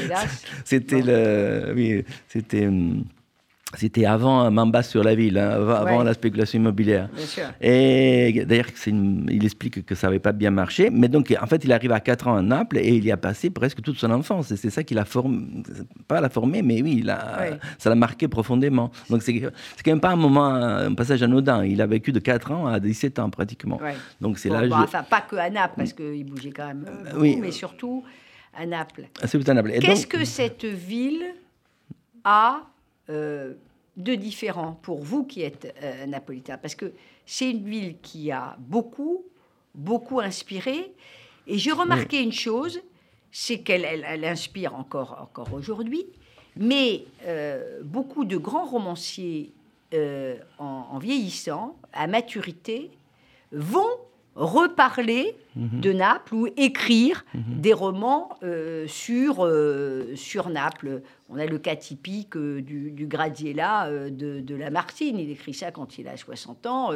C'était 0.64 1.02
le, 1.02 1.72
oui, 1.74 2.04
c'était, 2.28 2.68
hum, 2.68 3.02
c'était 3.76 4.04
avant 4.04 4.50
Mambas 4.50 4.82
sur 4.82 5.04
la 5.04 5.14
ville, 5.14 5.38
hein, 5.38 5.50
avant, 5.70 6.02
la 6.02 6.12
spéculation 6.14 6.58
immobilière. 6.58 7.08
Bien 7.14 7.24
sûr. 7.26 7.44
Et 7.60 8.44
d'ailleurs, 8.46 8.66
il 8.86 9.44
explique 9.44 9.86
que 9.86 9.94
ça 9.94 10.08
n'avait 10.08 10.18
pas 10.18 10.32
bien 10.32 10.50
marché. 10.50 10.90
Mais 10.90 11.08
donc, 11.08 11.32
en 11.40 11.46
fait, 11.46 11.64
il 11.64 11.72
arrive 11.72 11.92
à 11.92 12.00
4 12.00 12.26
ans 12.28 12.36
à 12.36 12.42
Naples 12.42 12.78
et 12.78 12.88
il 12.96 13.04
y 13.04 13.12
a 13.12 13.16
passé 13.16 13.48
presque 13.50 13.80
toute 13.80 13.96
son 13.98 14.10
enfance. 14.10 14.50
Et 14.50 14.56
c'est 14.56 14.70
ça 14.70 14.82
qui 14.82 14.94
l'a 14.94 15.04
formé, 15.04 15.62
pas 16.08 16.20
l'a 16.20 16.28
formé, 16.28 16.62
mais 16.62 16.82
oui, 16.82 16.96
il 17.00 17.10
a- 17.10 17.36
Ouais. 17.40 17.58
ça 17.78 17.90
l'a 17.90 17.94
marqué 17.96 18.26
profondément. 18.26 18.90
Donc, 19.08 19.22
c'est, 19.22 19.38
quand 19.40 19.50
même 19.86 20.00
pas 20.00 20.10
un 20.10 20.16
moment, 20.16 20.46
un 20.46 20.94
passage 20.94 21.22
anodin. 21.22 21.64
Il 21.64 21.80
a 21.80 21.86
vécu 21.86 22.10
de 22.12 22.18
4 22.18 22.50
ans 22.50 22.66
à 22.66 22.80
17 22.80 23.18
ans 23.20 23.30
pratiquement. 23.30 23.78
Ouais. 23.80 23.94
Donc, 24.20 24.38
c'est 24.38 24.48
Bon, 24.48 24.56
là. 24.60 24.66
bon, 24.66 24.76
je- 24.78 24.82
Enfin, 24.82 25.04
pas 25.04 25.20
que 25.20 25.36
à 25.36 25.48
Naples, 25.48 25.74
parce 25.76 25.92
qu'il 25.92 26.24
bougeait 26.24 26.50
quand 26.50 26.66
même 26.66 26.84
beaucoup, 27.04 27.20
oui. 27.20 27.38
mais 27.40 27.52
surtout 27.52 28.02
à 28.58 28.66
Naples. 28.66 29.04
Ah, 29.22 29.28
c'est 29.28 29.38
tout 29.38 29.48
à 29.48 29.54
Naples. 29.54 29.70
Et 29.74 29.78
Qu'est-ce 29.78 30.08
que 30.08 30.24
cette 30.24 30.64
ville 30.64 31.22
a 32.24 32.62
euh, 33.10 33.54
de 33.96 34.14
différent 34.14 34.78
pour 34.82 35.02
vous 35.02 35.24
qui 35.24 35.42
êtes 35.42 35.74
euh, 35.82 36.06
napolitain 36.06 36.58
Parce 36.58 36.74
que 36.74 36.92
c'est 37.26 37.50
une 37.50 37.64
ville 37.64 37.96
qui 38.00 38.30
a 38.30 38.56
beaucoup, 38.58 39.24
beaucoup 39.74 40.20
inspiré. 40.20 40.92
Et 41.46 41.58
j'ai 41.58 41.72
remarqué 41.72 42.22
une 42.22 42.32
chose, 42.32 42.80
c'est 43.30 43.60
qu'elle 43.60 43.84
elle, 43.84 44.04
elle 44.06 44.24
inspire 44.24 44.74
encore, 44.74 45.18
encore 45.20 45.52
aujourd'hui, 45.52 46.06
mais 46.56 47.04
euh, 47.24 47.80
beaucoup 47.82 48.24
de 48.24 48.36
grands 48.36 48.66
romanciers 48.66 49.52
euh, 49.94 50.36
en, 50.58 50.86
en 50.92 50.98
vieillissant, 50.98 51.76
à 51.92 52.06
maturité, 52.06 52.90
vont 53.52 53.90
reparler 54.34 55.36
de 55.56 55.92
Naples 55.92 56.34
ou 56.34 56.46
écrire 56.56 57.24
des 57.34 57.72
romans 57.72 58.30
euh, 58.42 58.84
sur, 58.86 59.44
euh, 59.44 60.14
sur 60.14 60.48
Naples. 60.48 61.02
On 61.32 61.36
a 61.38 61.46
le 61.46 61.58
cas 61.58 61.76
typique 61.76 62.36
euh, 62.36 62.60
du, 62.60 62.90
du 62.90 63.06
Gradiella 63.06 63.88
de, 64.10 64.40
de 64.40 64.54
Lamartine. 64.54 65.18
Il 65.18 65.30
écrit 65.30 65.54
ça 65.54 65.70
quand 65.70 65.98
il 65.98 66.08
a 66.08 66.16
60 66.16 66.66
ans. 66.66 66.90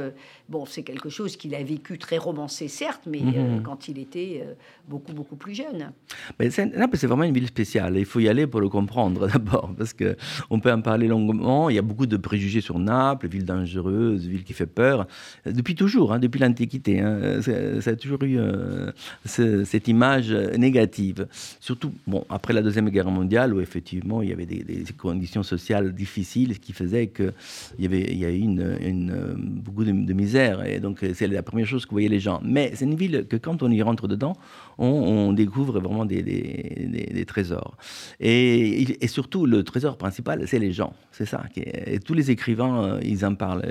Bon, 0.49 0.65
c'est 0.67 0.83
quelque 0.83 1.09
chose 1.09 1.37
qu'il 1.37 1.55
a 1.55 1.63
vécu 1.63 1.99
très 1.99 2.19
romancé, 2.19 2.69
certes, 2.69 3.03
mais 3.07 3.23
euh, 3.23 3.61
quand 3.61 3.89
il 3.89 3.99
était 3.99 4.45
beaucoup, 4.89 5.13
beaucoup 5.13 5.37
plus 5.37 5.55
jeune. 5.55 5.93
Mais 6.39 6.49
Naples, 6.77 6.97
c'est 6.97 7.07
vraiment 7.07 7.23
une 7.25 7.35
ville 7.35 7.47
spéciale. 7.47 7.97
Il 7.97 8.05
faut 8.05 8.21
y 8.21 8.29
aller 8.29 8.47
pour 8.47 8.61
le 8.61 8.69
comprendre 8.69 9.27
d'abord, 9.33 9.73
parce 9.77 9.93
que 9.93 10.17
on 10.51 10.59
peut 10.61 10.73
en 10.73 10.81
parler 10.81 11.07
longuement. 11.09 11.71
Il 11.71 11.77
y 11.77 11.79
a 11.79 11.83
beaucoup 11.83 12.07
de 12.07 12.17
préjugés 12.17 12.61
sur 12.61 12.79
Naples, 12.79 13.29
ville 13.29 13.45
dangereuse, 13.45 14.27
ville 14.27 14.43
qui 14.45 14.53
fait 14.53 14.67
peur, 14.67 15.07
depuis 15.47 15.75
toujours, 15.75 16.13
hein, 16.13 16.19
depuis 16.19 16.41
l'Antiquité. 16.41 17.01
hein. 17.01 17.41
Ça, 17.43 17.81
ça 17.81 17.91
a 17.91 17.97
toujours 17.97 18.23
eu 18.25 18.39
euh, 18.45 18.93
cette 19.25 19.89
image 19.89 20.33
négative. 20.33 21.27
Surtout, 21.61 21.93
bon, 22.07 22.25
après 22.29 22.53
la 22.53 22.63
Deuxième 22.63 22.89
Guerre 22.91 23.11
mondiale, 23.11 23.55
où 23.55 23.61
effectivement 23.61 24.23
il 24.23 24.31
y 24.31 24.33
avait 24.33 24.47
des, 24.47 24.85
conditions 24.97 25.43
sociales 25.43 25.95
difficiles, 25.95 26.55
ce 26.55 26.59
qui 26.59 26.73
faisait 26.73 27.09
qu'il 27.09 27.33
y 27.79 27.87
avait 27.87 28.03
il 28.03 28.19
y 28.19 28.25
a 28.25 28.31
eu 28.31 28.39
une, 28.39 29.35
beaucoup 29.37 29.85
de, 29.85 30.13
misère. 30.13 30.65
Et 30.65 30.81
donc, 30.81 31.05
c'est 31.15 31.27
la 31.27 31.43
première 31.43 31.67
chose 31.67 31.87
que 31.87 31.91
voyaient 31.91 32.09
les 32.09 32.21
gens. 32.21 32.41
Mais 32.45 32.73
c'est 32.75 32.85
une 32.85 32.95
ville 32.95 33.27
que, 33.29 33.37
quand 33.37 33.63
on 33.63 33.71
y 33.71 33.83
rentre 33.83 34.09
dedans, 34.09 34.35
on, 34.79 35.33
découvre 35.33 35.81
vraiment 35.81 36.05
des, 36.05 36.23
des, 36.23 37.25
trésors. 37.25 37.77
Et, 38.21 39.05
et, 39.05 39.09
surtout, 39.09 39.47
le 39.47 39.63
trésor 39.63 39.97
principal, 39.97 40.47
c'est 40.47 40.59
les 40.59 40.73
gens. 40.73 40.93
C'est 41.13 41.27
ça. 41.27 41.43
Et 41.57 41.99
tous 42.01 42.15
les 42.15 42.31
écrivains, 42.31 42.99
ils 43.03 43.25
en 43.25 43.35
parlent. 43.35 43.63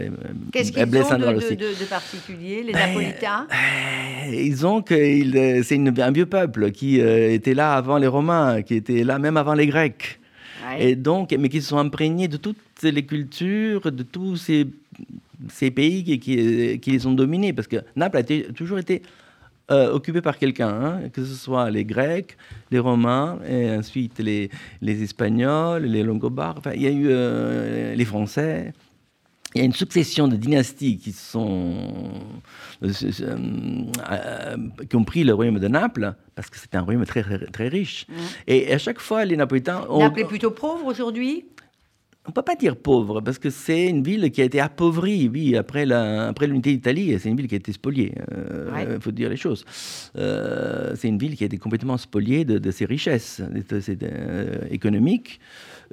Qu'est-ce 0.51 0.72
qu'ils 0.72 0.82
ont 0.82 0.88
de, 0.88 1.80
de, 1.80 1.86
particulier, 1.86 2.63
les 2.63 2.74
Napolitains 2.74 3.48
euh, 3.51 4.34
Ils 4.34 4.62
que 4.82 4.96
euh, 4.96 5.63
c'est 5.63 6.01
un 6.01 6.12
vieux 6.12 6.25
peuple 6.25 6.72
qui 6.72 7.01
euh, 7.01 7.34
était 7.34 7.53
là 7.53 7.74
avant 7.74 7.98
les 7.98 8.08
Romains, 8.08 8.62
qui 8.62 8.75
était 8.75 9.03
là 9.03 9.20
même 9.20 9.38
avant 9.38 9.53
les 9.53 9.67
Grecs. 9.67 10.20
Et 10.79 10.96
donc, 10.96 11.36
mais 11.38 11.50
qui 11.50 11.62
se 11.62 11.70
sont 11.70 11.77
imprégnés 11.77 12.29
de 12.29 12.38
toutes 12.38 12.58
les 12.82 13.05
cultures, 13.05 13.91
de 13.91 14.03
tous 14.03 14.38
ces, 14.38 14.65
ces 15.50 15.72
pays 15.72 16.03
qui, 16.03 16.79
qui, 16.79 16.91
les 16.91 17.05
ont 17.05 17.12
dominés. 17.12 17.51
Parce 17.51 17.67
que 17.67 17.77
Naples 17.98 18.17
a 18.17 18.24
toujours 18.53 18.79
été 18.79 19.01
occupé 19.70 20.22
par 20.22 20.38
quelqu'un, 20.38 20.70
hein, 20.70 21.10
que 21.12 21.25
ce 21.25 21.34
soit 21.34 21.70
les 21.70 21.84
Grecs, 21.84 22.38
les 22.72 22.79
Romains, 22.79 23.39
et 23.48 23.72
ensuite 23.72 24.20
les, 24.20 24.50
les 24.82 25.03
Espagnols, 25.03 25.84
les 25.84 26.01
Longobards, 26.01 26.55
enfin, 26.60 26.72
il 26.74 26.82
y 26.82 26.88
a 26.88 26.91
eu 26.91 27.96
les 27.96 28.05
Français 28.05 28.74
il 29.55 29.60
y 29.60 29.62
a 29.62 29.65
une 29.65 29.74
succession 29.74 30.27
de 30.27 30.36
dynasties 30.36 30.98
qui 30.98 31.12
sont 31.12 31.75
euh, 32.83 32.91
euh, 33.22 34.57
qui 34.89 34.95
ont 34.95 35.03
pris 35.03 35.24
le 35.24 35.33
royaume 35.33 35.60
de 35.60 35.67
Naples 35.67 36.13
parce 36.36 36.50
que 36.50 36.57
c'est 36.57 36.75
un 36.75 36.81
royaume 36.81 37.05
très 37.05 37.24
très 37.24 37.67
riche. 37.67 38.07
Mmh. 38.10 38.13
Et 38.48 38.74
à 38.74 38.77
chaque 38.77 39.00
fois, 39.00 39.25
les 39.25 39.38
Napolitains. 39.38 39.86
Ont... 39.89 40.00
Naples 40.00 40.22
est 40.22 40.25
plutôt 40.25 40.51
pauvre 40.51 40.86
aujourd'hui? 40.86 41.45
On 42.25 42.29
ne 42.29 42.33
peut 42.33 42.41
pas 42.41 42.55
dire 42.55 42.77
pauvre, 42.77 43.19
parce 43.19 43.38
que 43.38 43.50
c'est 43.50 43.88
une 43.88 44.01
ville 44.01 44.31
qui 44.31 44.41
a 44.41 44.45
été 44.45 44.62
appauvrie, 44.62 45.27
oui, 45.27 45.57
après, 45.57 45.86
la, 45.86 46.29
après 46.29 46.48
l'unité 46.48 46.72
d'Italie, 46.72 47.13
c'est 47.19 47.27
une 47.27 47.36
ville 47.36 47.50
qui 47.50 47.55
a 47.55 47.57
été 47.57 47.74
spoliée, 47.74 48.13
il 48.15 48.38
euh, 48.38 49.00
faut 49.01 49.12
dire 49.12 49.27
les 49.27 49.36
choses. 49.36 49.65
c'est 50.15 51.07
une 51.10 51.17
ville 51.17 51.36
qui 51.36 51.43
a 51.43 51.48
été 51.48 51.57
complètement 51.57 51.98
spoliée 51.98 52.45
de, 52.45 52.72
ses 52.72 52.86
richesses 52.86 53.41
économiques. 54.72 55.41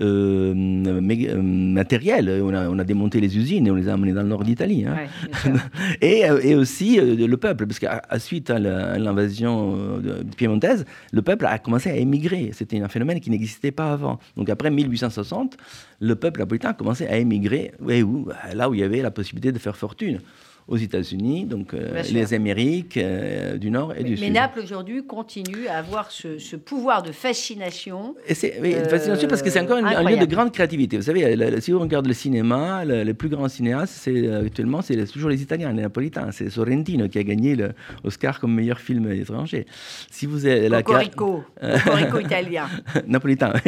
Euh, 0.01 0.55
euh, 0.55 1.43
matériel. 1.43 2.41
On 2.43 2.55
a, 2.55 2.69
on 2.69 2.79
a, 2.79 2.85
démonté 2.85 3.21
les 3.21 3.37
usines 3.37 3.67
et 3.67 3.71
on 3.71 3.75
les 3.75 3.89
a 3.89 3.95
amenés 3.95 4.13
dans 4.13 4.23
le 4.23 4.29
nord 4.29 4.45
d'Italie. 4.45 4.87
Hein. 4.87 4.97
et, 6.01 6.29
euh, 6.29 6.41
et, 6.43 6.55
aussi 6.55 6.99
le 7.01 7.37
peuple, 7.37 7.67
parce 7.67 7.79
qu'à 7.79 8.01
suite 8.19 8.51
à 8.51 8.59
l'invasion 8.59 10.01
piémontaise, 10.37 10.85
le 11.13 11.23
peuple 11.23 11.47
a 11.47 11.59
commencé 11.59 11.91
à 11.91 11.97
émigrer. 11.97 12.51
C'était 12.55 12.81
un 12.81 12.89
phénomène 12.89 13.21
qui 13.21 13.31
n'existait 13.31 13.73
pas 13.73 13.93
avant. 13.93 14.19
Donc 14.37 14.49
après 14.49 14.71
1860, 14.71 15.57
le 16.01 16.15
peuple 16.17 16.41
napolitain 16.41 16.71
a 16.71 16.75
commencé 16.75 17.07
à 17.07 17.19
émigrer 17.19 17.73
là 18.55 18.71
où 18.71 18.75
il 18.75 18.81
y 18.81 18.85
avait 18.85 19.03
la 19.03 19.11
possibilité 19.11 19.53
de 19.53 19.59
faire 19.59 19.77
fortune 19.77 20.21
aux 20.71 20.77
États-Unis, 20.77 21.47
donc 21.47 21.75
euh, 21.75 22.01
les 22.13 22.33
Amériques 22.33 22.97
euh, 22.97 23.59
du 23.59 23.73
Nord 23.73 23.93
et 23.99 24.05
du 24.05 24.17
Sud. 24.17 24.25
Mais 24.25 24.31
Naples 24.31 24.61
aujourd'hui 24.61 25.05
continue 25.05 25.67
à 25.67 25.79
avoir 25.79 26.13
ce, 26.13 26.55
pouvoir 26.55 27.03
de 27.03 27.11
fascination. 27.11 28.15
Et 28.29 28.35
oui, 28.63 28.75
fascination 28.89 29.29
parce 29.29 29.43
que 29.43 29.51
c'est 29.51 29.61
encore 29.61 29.79
un, 29.79 30.03
lieu 30.05 30.17
de 30.17 30.33
grande 30.33 30.53
créativité. 30.53 30.97
Vous 30.97 31.03
savez, 31.03 31.61
si 31.61 31.75
on 31.75 31.81
regarde 31.81 32.07
le 32.07 32.15
cinéma, 32.15 32.85
les 32.85 33.15
plus 33.15 33.29
grands 33.29 33.49
cinéastes, 33.49 33.95
c'est 33.97 34.15
euh, 34.15 34.47
actuellement, 34.47 34.81
c'est 34.81 35.05
toujours 35.07 35.29
les 35.29 35.43
Italiens, 35.43 35.73
les 35.73 35.83
Napolitains. 35.83 36.31
C'est 36.31 36.49
Sorrentino 36.51 37.09
qui 37.09 37.19
a 37.19 37.25
gagné 37.25 37.57
l'Oscar 38.05 38.39
comme 38.39 38.55
meilleur 38.55 38.79
film 38.79 39.11
étranger. 39.11 39.67
Si 40.09 40.25
vous 40.27 40.47
avez 40.47 40.69
la 40.69 40.85
Cocorico, 40.85 41.43
Cocorico 41.85 42.21
italien. 42.21 42.69
Napolitain. 43.09 43.53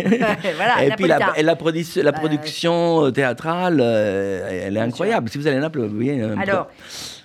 voilà, 0.57 0.85
et 0.85 0.91
puis 0.93 1.09
la, 1.09 1.19
la, 1.19 1.57
la 1.97 2.13
production 2.13 3.11
théâtrale, 3.11 3.81
elle 3.81 4.77
est 4.77 4.81
incroyable. 4.81 5.29
Si 5.29 5.39
vous 5.39 5.49
allez 5.49 5.57
à 5.57 5.61
Naples, 5.61 5.81
vous 5.81 5.97
voyez. 5.97 6.23
Alors, 6.23 6.69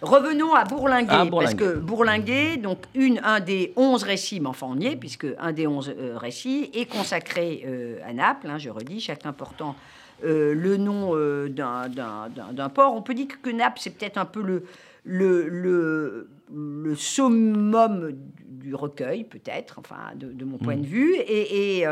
Revenons 0.02 0.54
à 0.54 0.64
Bourlinguer, 0.64 1.30
parce 1.30 1.56
que 1.56 1.76
Bourlinguer, 1.78 2.58
donc 2.58 2.80
une, 2.94 3.20
un 3.24 3.40
des 3.40 3.74
onze 3.76 4.04
récits, 4.04 4.40
mais 4.40 4.48
enfin 4.48 4.68
on 4.70 4.80
y 4.80 4.88
est, 4.88 4.96
puisque 4.96 5.28
un 5.40 5.52
des 5.52 5.68
onze 5.68 5.90
euh, 5.90 6.18
récits 6.18 6.70
est 6.74 6.86
consacré 6.86 7.64
euh, 7.66 8.00
à 8.08 8.14
Naples, 8.14 8.48
hein, 8.50 8.58
je 8.58 8.70
redis, 8.70 9.00
chacun 9.00 9.34
portant 9.34 9.76
euh, 10.24 10.54
le 10.54 10.78
nom 10.78 11.16
d'un 11.50 12.70
port. 12.70 12.94
On 12.94 13.02
peut 13.02 13.14
dire 13.14 13.28
que 13.42 13.50
Naples, 13.50 13.80
c'est 13.82 13.98
peut-être 13.98 14.18
un 14.18 14.26
peu 14.26 14.42
le, 14.42 14.66
le, 15.04 15.48
le, 15.48 16.30
le, 16.54 16.96
summum 16.96 18.12
du 18.46 18.76
recueil, 18.76 19.24
peut-être, 19.24 19.80
enfin, 19.80 20.16
de, 20.16 20.46
mon 20.46 20.58
point 20.58 20.76
mm. 20.76 20.82
de 20.82 20.88
vue. 20.88 21.16
Et, 21.16 21.80
et 21.80 21.86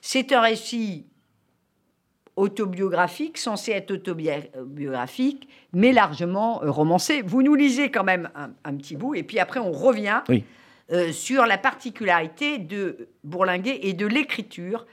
c'est 0.00 0.32
un 0.32 0.40
récit 0.40 1.06
autobiographique, 2.38 3.36
censé 3.36 3.72
être 3.72 3.90
autobiographique, 3.90 5.48
mais 5.72 5.92
largement 5.92 6.62
euh, 6.62 6.70
romancé. 6.70 7.20
Vous 7.22 7.42
nous 7.42 7.56
lisez 7.56 7.90
quand 7.90 8.04
même 8.04 8.30
un, 8.64 8.76
petit 8.76 8.96
bout, 8.96 9.14
et 9.14 9.24
puis 9.24 9.40
après 9.40 9.58
on 9.58 9.72
revient 9.72 10.22
euh, 10.92 11.12
sur 11.12 11.46
la 11.46 11.58
particularité 11.58 12.58
de 12.58 13.08
Bourlinguet 13.24 13.80
et 13.82 13.92
de 13.92 14.06
l'écriture 14.06 14.86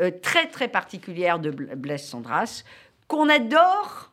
euh, 0.00 0.10
très 0.22 0.48
très 0.48 0.68
particulière 0.68 1.38
de 1.38 1.50
Blaise 1.50 2.02
Sandras, 2.02 2.64
qu'on 3.08 3.28
adore 3.28 4.12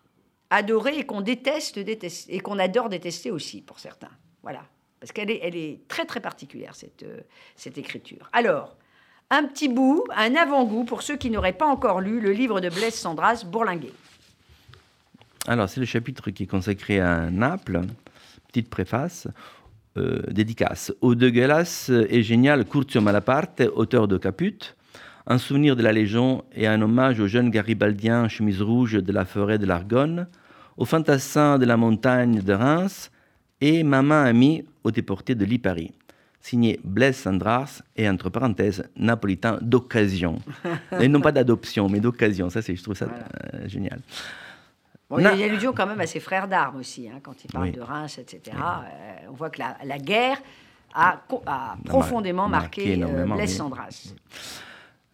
adorer 0.50 1.00
et 1.00 1.06
qu'on 1.06 1.22
déteste, 1.22 1.80
détester, 1.80 2.36
et 2.36 2.40
qu'on 2.42 2.60
adore 2.60 2.90
détester 2.90 3.32
aussi 3.32 3.62
pour 3.62 3.80
certains. 3.80 4.12
Voilà, 4.44 4.66
parce 5.00 5.14
qu'elle 5.14 5.32
est, 5.32 5.40
elle 5.42 5.56
est 5.56 5.88
très 5.88 6.06
très 6.06 6.20
particulière 6.20 6.76
cette, 6.76 7.06
cette 7.56 7.78
écriture. 7.78 8.30
Alors, 8.34 8.76
un 9.34 9.46
petit 9.46 9.68
bout, 9.68 10.04
un 10.16 10.36
avant-goût 10.36 10.84
pour 10.84 11.02
ceux 11.02 11.18
qui 11.18 11.32
n'auraient 11.32 11.54
pas 11.54 11.66
encore 11.66 12.02
lu 12.02 12.20
le 12.20 12.32
livre 12.32 12.62
de 12.62 12.70
Blaise 12.70 12.94
Sandras, 12.94 13.44
Bourlinguer. 13.46 13.94
Alors, 15.48 15.68
c'est 15.68 15.80
le 15.80 15.88
chapitre 15.88 16.30
qui 16.30 16.44
est 16.44 16.48
consacré 16.48 17.00
à 17.00 17.32
Naples. 17.32 17.82
Petite 18.48 18.70
préface. 18.70 19.28
Euh, 19.96 20.24
dédicace. 20.32 20.92
Au 21.02 21.14
dégueulasse 21.14 21.92
et 22.10 22.24
génial 22.24 22.66
Curzio 22.66 23.00
Malaparte, 23.00 23.62
auteur 23.76 24.08
de 24.08 24.18
Caput, 24.18 24.76
un 25.28 25.38
souvenir 25.38 25.76
de 25.76 25.84
la 25.84 25.92
Légion 25.92 26.44
et 26.56 26.66
un 26.66 26.82
hommage 26.82 27.20
au 27.20 27.28
jeune 27.28 27.52
garibaldien 27.52 28.28
chemise 28.28 28.64
rouge 28.64 28.94
de 28.94 29.12
la 29.12 29.24
forêt 29.24 29.60
de 29.60 29.68
l'Argonne, 29.68 30.28
au 30.78 30.86
fantassin 30.86 31.60
de 31.60 31.66
la 31.66 31.78
montagne 31.78 32.42
de 32.42 32.54
Reims 32.54 33.12
et 33.62 33.84
ma 33.84 34.02
main 34.02 34.24
amie 34.24 34.66
aux 34.84 34.90
déportés 34.90 35.36
de 35.36 35.46
Lipari 35.46 35.92
signé 36.44 36.80
Blaise 36.84 37.16
Sandras 37.16 37.82
et 37.96 38.08
entre 38.08 38.30
parenthèses 38.30 38.84
napolitain 38.98 39.58
d'occasion. 39.62 40.40
et 41.00 41.08
non 41.08 41.22
pas 41.22 41.32
d'adoption, 41.32 41.88
mais 41.88 42.02
d'occasion. 42.02 42.50
Ça, 42.50 42.62
c'est, 42.62 42.76
je 42.76 42.84
trouve 42.84 42.96
ça 42.96 43.08
euh, 43.54 43.68
génial. 43.68 44.00
il 45.18 45.22
y 45.22 45.26
a 45.26 45.46
allusion 45.46 45.72
quand 45.72 45.88
même 45.88 46.02
à 46.02 46.06
ses 46.06 46.20
frères 46.20 46.50
d'armes 46.50 46.82
aussi, 46.82 47.08
hein, 47.08 47.20
quand 47.24 47.44
il 47.46 47.52
parle 47.52 47.72
de 47.72 47.80
Reims, 47.80 48.20
etc. 48.20 48.58
Euh, 48.58 49.28
on 49.30 49.34
voit 49.34 49.50
que 49.50 49.60
la, 49.60 49.98
guerre 49.98 50.38
a, 50.94 51.22
profondément 51.86 52.50
marqué, 52.50 53.02
euh, 53.02 53.26
Blaise 53.26 53.56
Sandras. 53.56 54.14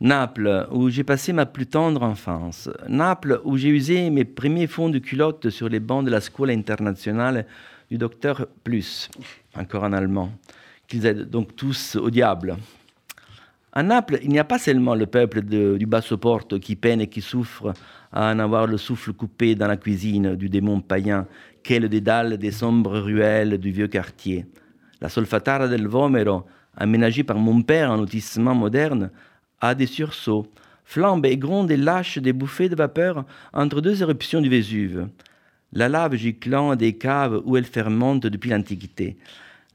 Naples, 0.02 0.68
où 0.72 0.90
j'ai 0.90 1.04
passé 1.04 1.32
ma 1.32 1.46
plus 1.46 1.68
tendre 1.68 2.02
enfance. 2.04 2.70
Naples, 2.88 3.40
où 3.44 3.56
j'ai 3.58 3.68
usé 3.70 4.10
mes 4.10 4.26
premiers 4.26 4.66
fonds 4.66 4.90
de 4.90 4.98
culotte 4.98 5.52
sur 5.52 5.70
les 5.70 5.82
bancs 5.82 6.04
de 6.04 6.10
la 6.10 6.22
Scuola 6.22 6.54
Internationale 6.54 7.46
du 7.92 8.00
docteur 8.00 8.48
Plus, 8.64 9.12
encore 9.56 9.84
en 9.84 9.94
allemand 9.94 10.32
qu'ils 10.90 11.06
aident 11.06 11.30
donc 11.30 11.56
tous 11.56 11.96
au 11.96 12.10
diable. 12.10 12.58
À 13.72 13.84
Naples, 13.84 14.20
il 14.24 14.30
n'y 14.30 14.40
a 14.40 14.44
pas 14.44 14.58
seulement 14.58 14.96
le 14.96 15.06
peuple 15.06 15.44
du 15.44 15.86
Basso-Porto 15.86 16.60
qui 16.60 16.76
peine 16.76 17.02
et 17.02 17.08
qui 17.08 17.22
souffre 17.22 17.72
à 18.12 18.32
en 18.34 18.40
avoir 18.40 18.66
le 18.66 18.78
souffle 18.78 19.14
coupé 19.14 19.54
dans 19.54 19.68
la 19.68 19.78
cuisine 19.78 20.36
du 20.36 20.50
démon 20.50 20.82
païen 20.82 21.28
qu'est 21.62 21.80
le 21.80 21.88
dédale 21.88 22.38
des 22.38 22.52
sombres 22.52 22.98
ruelles 22.98 23.60
du 23.60 23.72
vieux 23.72 23.88
quartier. 23.88 24.48
La 25.00 25.08
solfatara 25.08 25.68
del 25.68 25.88
Vomero, 25.88 26.46
aménagée 26.76 27.24
par 27.24 27.38
mon 27.38 27.62
père 27.62 27.92
en 27.92 27.98
lotissement 27.98 28.56
moderne, 28.56 29.12
a 29.62 29.76
des 29.76 29.86
sursauts, 29.86 30.48
flambe 30.84 31.28
et 31.28 31.38
gronde 31.38 31.70
et 31.70 31.78
lâche 31.78 32.18
des 32.18 32.34
bouffées 32.34 32.70
de 32.70 32.76
vapeur 32.76 33.24
entre 33.54 33.82
deux 33.82 34.02
éruptions 34.02 34.42
du 34.42 34.50
Vésuve. 34.50 35.08
La 35.72 35.88
lave 35.88 36.16
giclant 36.16 36.76
des 36.76 36.94
caves 36.94 37.42
où 37.46 37.56
elle 37.56 37.66
fermente 37.66 38.26
depuis 38.26 38.50
l'Antiquité 38.50 39.18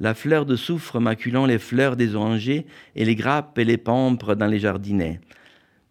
la 0.04 0.12
fleur 0.12 0.44
de 0.44 0.54
soufre 0.54 1.00
maculant 1.00 1.46
les 1.46 1.58
fleurs 1.58 1.96
des 1.96 2.14
orangers 2.14 2.66
et 2.94 3.06
les 3.06 3.14
grappes 3.14 3.58
et 3.58 3.64
les 3.64 3.78
pampres 3.78 4.34
dans 4.34 4.46
les 4.46 4.58
jardinets. 4.58 5.18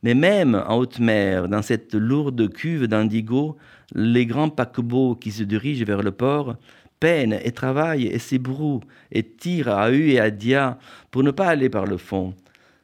Mais 0.03 0.13
même 0.13 0.63
en 0.67 0.77
haute 0.77 0.99
mer, 0.99 1.47
dans 1.47 1.63
cette 1.63 1.95
lourde 1.95 2.47
cuve 2.53 2.87
d'indigo, 2.87 3.57
les 3.95 4.27
grands 4.27 4.51
paquebots 4.51 5.15
qui 5.15 5.31
se 5.31 5.41
dirigent 5.41 5.83
vers 5.83 6.03
le 6.03 6.11
port 6.11 6.57
peinent 6.99 7.39
et 7.43 7.51
travaillent 7.51 8.05
et 8.05 8.19
s'ébrouent 8.19 8.81
et 9.11 9.23
tirent 9.23 9.69
à 9.69 9.89
eux 9.89 10.09
et 10.09 10.19
à 10.19 10.29
dia 10.29 10.77
pour 11.09 11.23
ne 11.23 11.31
pas 11.31 11.47
aller 11.47 11.69
par 11.69 11.87
le 11.87 11.97
fond, 11.97 12.35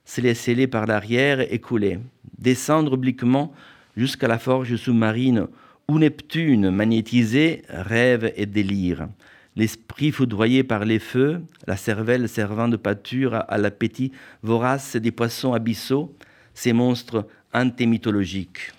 se 0.05 0.21
laisser 0.21 0.53
aller 0.53 0.65
par 0.65 0.87
l'arrière 0.87 1.41
et 1.41 1.59
couler, 1.59 1.99
descendre 2.39 2.93
obliquement 2.93 3.53
jusqu'à 3.95 4.27
la 4.27 4.39
forge 4.39 4.75
sous-marine 4.77 5.45
où 5.87 5.99
Neptune, 5.99 6.71
magnétisé, 6.71 7.61
rêve 7.69 8.33
et 8.35 8.47
délire 8.47 9.09
l'esprit 9.55 10.11
foudroyé 10.11 10.63
par 10.63 10.85
les 10.85 10.99
feux, 10.99 11.41
la 11.67 11.77
cervelle 11.77 12.29
servant 12.29 12.67
de 12.67 12.77
pâture 12.77 13.35
à, 13.35 13.57
l'appétit 13.57 14.11
vorace 14.43 14.95
des 14.95 15.11
poissons 15.11 15.53
abyssaux, 15.53 16.13
ces 16.53 16.73
monstres 16.73 17.27
antémythologiques. 17.53 18.71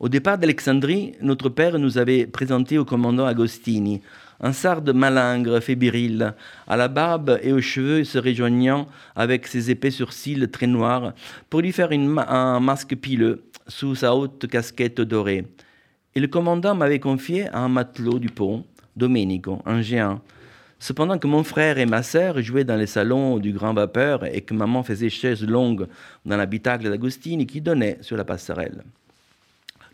Au 0.00 0.08
départ 0.08 0.38
d'Alexandrie, 0.38 1.14
notre 1.22 1.48
père 1.48 1.78
nous 1.78 1.98
avait 1.98 2.26
présenté 2.26 2.78
au 2.78 2.84
commandant 2.84 3.26
Agostini, 3.26 4.02
un 4.40 4.52
sarde 4.52 4.90
malingre, 4.90 5.60
fébrile, 5.60 6.34
à 6.66 6.76
la 6.76 6.88
barbe 6.88 7.38
et 7.42 7.52
aux 7.52 7.60
cheveux 7.60 8.04
se 8.04 8.18
rejoignant 8.18 8.86
avec 9.16 9.46
ses 9.46 9.70
épais 9.70 9.90
sourcils 9.90 10.48
très 10.50 10.66
noirs, 10.66 11.14
pour 11.48 11.60
lui 11.60 11.72
faire 11.72 11.90
un 11.92 12.60
masque 12.60 12.96
pileux 12.96 13.44
sous 13.68 13.94
sa 13.94 14.14
haute 14.14 14.46
casquette 14.46 15.00
dorée. 15.00 15.46
Et 16.14 16.20
le 16.20 16.26
commandant 16.26 16.74
m'avait 16.74 17.00
confié 17.00 17.48
à 17.48 17.60
un 17.60 17.68
matelot 17.68 18.18
du 18.18 18.28
pont, 18.28 18.64
Domenico, 18.96 19.60
un 19.66 19.82
géant. 19.82 20.20
Cependant 20.78 21.18
que 21.18 21.26
mon 21.26 21.44
frère 21.44 21.78
et 21.78 21.86
ma 21.86 22.02
sœur 22.02 22.42
jouaient 22.42 22.64
dans 22.64 22.76
les 22.76 22.86
salons 22.86 23.38
du 23.38 23.52
grand 23.52 23.72
vapeur 23.72 24.26
et 24.26 24.42
que 24.42 24.54
maman 24.54 24.82
faisait 24.82 25.08
chaise 25.08 25.42
longue 25.42 25.86
dans 26.26 26.36
l'habitacle 26.36 26.90
d'Agostini 26.90 27.46
qui 27.46 27.60
donnait 27.60 27.98
sur 28.02 28.16
la 28.16 28.24
passerelle. 28.24 28.82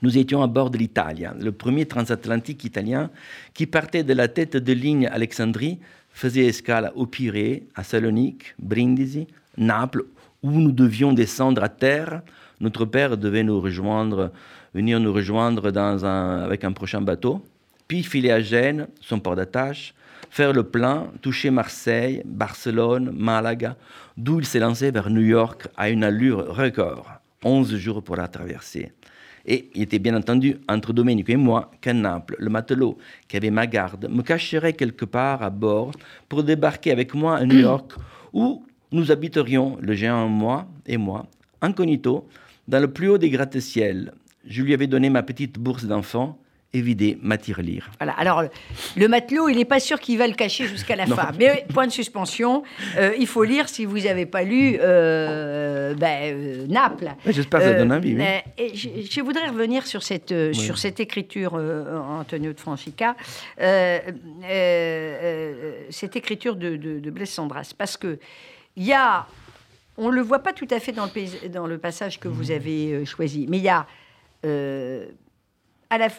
Nous 0.03 0.17
étions 0.17 0.43
à 0.43 0.47
bord 0.47 0.71
de 0.71 0.79
l'Italia, 0.79 1.35
le 1.39 1.53
premier 1.53 1.87
transatlantique 1.87 2.65
italien 2.65 3.11
qui 3.55 3.67
partait 3.67 4.03
de 4.03 4.15
la 4.15 4.29
tête 4.29 4.57
de 4.57 4.73
ligne 4.73 5.07
Alexandrie, 5.07 5.79
faisait 6.13 6.47
escale 6.47 6.91
au 6.97 7.07
Pirée, 7.07 7.65
à 7.75 7.85
Salonique, 7.85 8.55
Brindisi, 8.59 9.27
Naples, 9.59 10.07
où 10.43 10.51
nous 10.51 10.73
devions 10.73 11.13
descendre 11.13 11.63
à 11.63 11.69
terre. 11.69 12.23
Notre 12.61 12.85
père 12.85 13.17
devait 13.17 13.45
nous 13.45 13.61
rejoindre, 13.61 14.33
venir 14.75 14.99
nous 15.01 15.13
rejoindre 15.13 15.71
dans 15.71 16.05
un, 16.05 16.41
avec 16.41 16.65
un 16.65 16.73
prochain 16.73 17.01
bateau 17.01 17.45
puis 17.91 18.05
filer 18.05 18.31
à 18.31 18.41
Gênes, 18.41 18.87
son 19.01 19.19
port 19.19 19.35
d'attache, 19.35 19.95
faire 20.31 20.53
le 20.53 20.63
plein, 20.63 21.09
toucher 21.23 21.51
Marseille, 21.51 22.23
Barcelone, 22.25 23.11
Malaga, 23.13 23.77
d'où 24.17 24.39
il 24.39 24.47
s'est 24.47 24.61
lancé 24.61 24.93
vers 24.93 25.11
New 25.11 25.23
York 25.23 25.67
à 25.77 25.91
une 25.91 26.05
allure 26.05 26.55
record. 26.55 27.11
11 27.43 27.75
jours 27.75 28.01
pour 28.05 28.15
la 28.15 28.29
traverser. 28.29 28.93
Et 29.45 29.71
il 29.75 29.83
était 29.83 29.99
bien 29.99 30.15
entendu 30.17 30.59
entre 30.69 30.93
Domenico 30.93 31.33
et 31.33 31.37
moi 31.37 31.73
qu'un 31.81 31.95
Naples, 31.95 32.37
le 32.39 32.49
matelot 32.49 32.97
qui 33.27 33.37
avait 33.37 33.51
ma 33.51 33.67
garde, 33.67 34.09
me 34.09 34.23
cacherait 34.23 34.75
quelque 34.75 35.05
part 35.05 35.43
à 35.43 35.51
bord 35.51 35.91
pour 36.29 36.45
débarquer 36.45 36.93
avec 36.93 37.13
moi 37.13 37.39
à 37.39 37.45
New 37.45 37.59
York 37.59 37.91
où 38.33 38.65
nous 38.93 39.11
habiterions, 39.11 39.79
le 39.81 39.95
géant 39.95 40.29
moi 40.29 40.69
et 40.87 40.97
moi, 40.97 41.27
incognito, 41.61 42.29
dans 42.69 42.79
le 42.79 42.93
plus 42.93 43.09
haut 43.09 43.19
des 43.19 43.31
gratte-ciel. 43.31 44.13
Je 44.47 44.63
lui 44.63 44.75
avais 44.75 44.87
donné 44.87 45.11
ma 45.11 45.25
petite 45.25 45.59
bourse 45.59 45.87
d'enfant 45.87 46.39
évider 46.73 47.19
ma 47.21 47.37
tirelire. 47.37 47.91
Voilà. 47.99 48.13
Alors, 48.13 48.45
le 48.97 49.09
matelot, 49.09 49.49
il 49.49 49.57
n'est 49.57 49.65
pas 49.65 49.81
sûr 49.81 49.99
qu'il 49.99 50.19
va 50.19 50.29
le 50.29 50.35
cacher 50.35 50.67
jusqu'à 50.67 50.95
la 50.97 51.07
fin. 51.07 51.33
Mais 51.39 51.67
point 51.73 51.87
de 51.87 51.93
suspension, 51.93 52.63
euh, 52.97 53.15
il 53.19 53.27
faut 53.27 53.45
lire 53.45 53.69
si 53.69 53.85
vous 53.85 54.01
n'avez 54.01 54.27
pas 54.27 54.45
lu 54.45 54.77
euh, 54.81 55.95
ben, 55.95 56.35
euh, 56.35 56.67
Naples. 56.69 57.11
J'espère 57.27 57.61
que 57.61 57.67
ça 57.67 57.75
donne 57.75 57.93
envie. 57.93 58.17
Et 58.59 58.75
je, 58.75 59.21
voudrais 59.21 59.49
revenir 59.49 59.87
sur 59.87 60.03
cette, 60.03 60.35
sur 60.53 60.79
cette 60.79 60.99
écriture, 61.01 61.55
Antonio 61.55 62.53
de 62.53 62.61
Francica, 62.61 63.17
cette 63.59 64.17
écriture 66.17 66.57
de, 66.57 66.77
de, 66.77 67.11
Blaise 67.11 67.31
Sandras. 67.31 67.73
Parce 67.77 67.97
que 67.97 68.19
il 68.77 68.85
y 68.85 68.93
a, 68.93 69.27
on 69.99 70.11
ne 70.11 70.15
le 70.15 70.23
voit 70.23 70.39
pas 70.41 70.53
tout 70.53 70.69
à 70.71 70.79
fait 70.79 70.93
dans 70.93 71.07
le, 71.07 71.49
dans 71.49 71.67
le 71.67 71.79
passage 71.79 72.21
que 72.21 72.29
vous 72.29 72.53
avez 72.53 73.05
choisi, 73.05 73.47
mais 73.49 73.59
il 73.59 73.65
y 73.65 73.69
a 73.69 73.87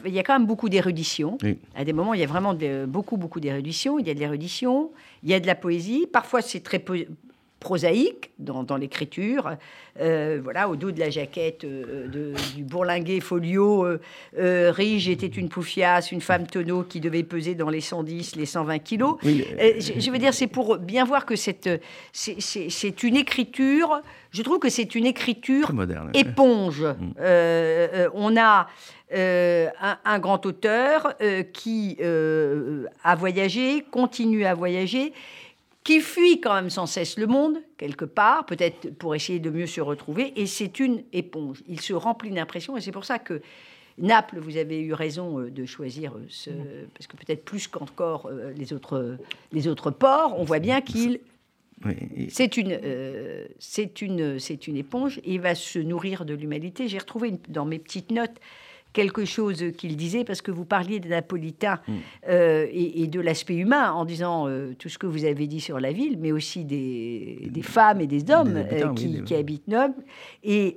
il 0.05 0.13
y 0.13 0.19
a 0.19 0.23
quand 0.23 0.33
même 0.33 0.47
beaucoup 0.47 0.69
d'érudition. 0.69 1.37
À 1.75 1.85
des 1.85 1.93
moments, 1.93 2.13
il 2.13 2.19
y 2.19 2.23
a 2.23 2.27
vraiment 2.27 2.57
beaucoup, 2.87 3.17
beaucoup 3.17 3.39
d'érudition. 3.39 3.99
Il 3.99 4.07
y 4.07 4.11
a 4.11 4.13
de 4.13 4.19
l'érudition, 4.19 4.91
il 5.23 5.29
y 5.29 5.33
a 5.33 5.39
de 5.39 5.47
la 5.47 5.55
poésie. 5.55 6.07
Parfois, 6.11 6.41
c'est 6.41 6.61
très 6.61 6.83
prosaïque 7.61 8.31
dans, 8.39 8.75
l'écriture. 8.75 9.51
Euh, 9.99 10.39
voilà, 10.43 10.67
au 10.67 10.75
dos 10.75 10.91
de 10.91 10.99
la 10.99 11.09
jaquette 11.09 11.63
euh, 11.63 12.07
du 12.55 12.63
bourlinguet 12.63 13.19
folio, 13.19 13.85
euh, 13.85 14.71
Rige 14.71 15.07
était 15.07 15.27
une 15.27 15.47
poufiasse, 15.47 16.11
une 16.11 16.21
femme 16.21 16.47
tonneau 16.47 16.83
qui 16.83 16.99
devait 16.99 17.23
peser 17.23 17.53
dans 17.55 17.69
les 17.69 17.79
110, 17.79 18.35
les 18.35 18.47
120 18.47 18.79
kilos. 18.79 19.17
Je, 19.23 20.11
veux 20.11 20.17
dire, 20.17 20.33
c'est 20.33 20.47
pour 20.47 20.77
bien 20.77 21.05
voir 21.05 21.25
que 21.25 21.35
c'est 21.35 23.03
une 23.03 23.15
écriture, 23.15 24.01
je 24.31 24.41
trouve 24.41 24.59
que 24.59 24.69
c'est 24.69 24.95
une 24.95 25.05
écriture 25.05 25.71
éponge. 26.13 26.81
Mm. 26.81 27.13
on 28.15 28.37
a 28.37 28.67
un, 29.13 30.19
grand 30.19 30.45
auteur 30.47 31.15
qui 31.53 31.97
a 33.03 33.15
voyagé, 33.15 33.85
continue 33.91 34.45
à 34.45 34.55
voyager, 34.55 35.13
qui 35.83 35.99
fuit 35.99 36.39
quand 36.39 36.53
même 36.53 36.69
sans 36.69 36.85
cesse 36.85 37.17
le 37.17 37.27
monde, 37.27 37.57
quelque 37.77 38.05
part, 38.05 38.45
peut-être 38.45 38.93
pour 38.95 39.15
essayer 39.15 39.39
de 39.39 39.49
mieux 39.49 39.67
se 39.67 39.81
retrouver, 39.81 40.33
et 40.39 40.45
c'est 40.45 40.79
une 40.79 41.03
éponge. 41.11 41.63
Il 41.67 41.81
se 41.81 41.93
remplit 41.93 42.31
d'impressions, 42.31 42.77
et 42.77 42.81
c'est 42.81 42.91
pour 42.91 43.05
ça 43.05 43.19
que 43.19 43.41
Naples, 43.97 44.39
vous 44.39 44.57
avez 44.57 44.79
eu 44.79 44.93
raison 44.93 45.39
de 45.39 45.65
choisir 45.65 46.13
ce, 46.29 46.49
parce 46.93 47.07
que 47.07 47.17
peut-être 47.17 47.43
plus 47.43 47.67
qu'encore 47.67 48.29
les 48.55 48.73
autres, 48.73 49.17
les 49.51 49.67
autres 49.67 49.91
ports, 49.91 50.39
on 50.39 50.43
voit 50.43 50.59
bien 50.59 50.81
qu'il 50.81 51.19
C'est 52.29 52.57
une, 52.57 52.79
c'est 53.59 54.01
une, 54.01 54.39
c'est 54.39 54.67
une 54.67 54.77
éponge 54.77 55.19
et 55.19 55.33
il 55.33 55.41
va 55.41 55.55
se 55.55 55.79
nourrir 55.79 56.25
de 56.25 56.33
l'humanité. 56.33 56.87
J'ai 56.87 56.99
retrouvé 56.99 57.33
dans 57.49 57.65
mes 57.65 57.79
petites 57.79 58.11
notes 58.11 58.39
quelque 58.93 59.25
chose 59.25 59.63
qu'il 59.77 59.95
disait, 59.95 60.23
parce 60.23 60.41
que 60.41 60.51
vous 60.51 60.65
parliez 60.65 60.99
des 60.99 61.09
Napolitains 61.09 61.79
mm. 61.87 61.93
euh, 62.29 62.67
et, 62.71 63.07
de 63.07 63.19
l'aspect 63.19 63.55
humain 63.55 63.91
en 63.91 64.05
disant 64.05 64.47
euh, 64.47 64.73
tout 64.77 64.89
ce 64.89 64.97
que 64.97 65.07
vous 65.07 65.25
avez 65.25 65.47
dit 65.47 65.59
sur 65.59 65.79
la 65.79 65.91
ville, 65.91 66.17
mais 66.19 66.31
aussi 66.31 66.63
des, 66.65 67.49
des 67.51 67.61
femmes 67.61 68.01
et 68.01 68.07
des 68.07 68.31
hommes 68.31 68.55
euh, 68.55 68.93
qui, 68.93 69.35
habitent 69.35 69.67
Noble, 69.67 69.95
et 70.43 70.75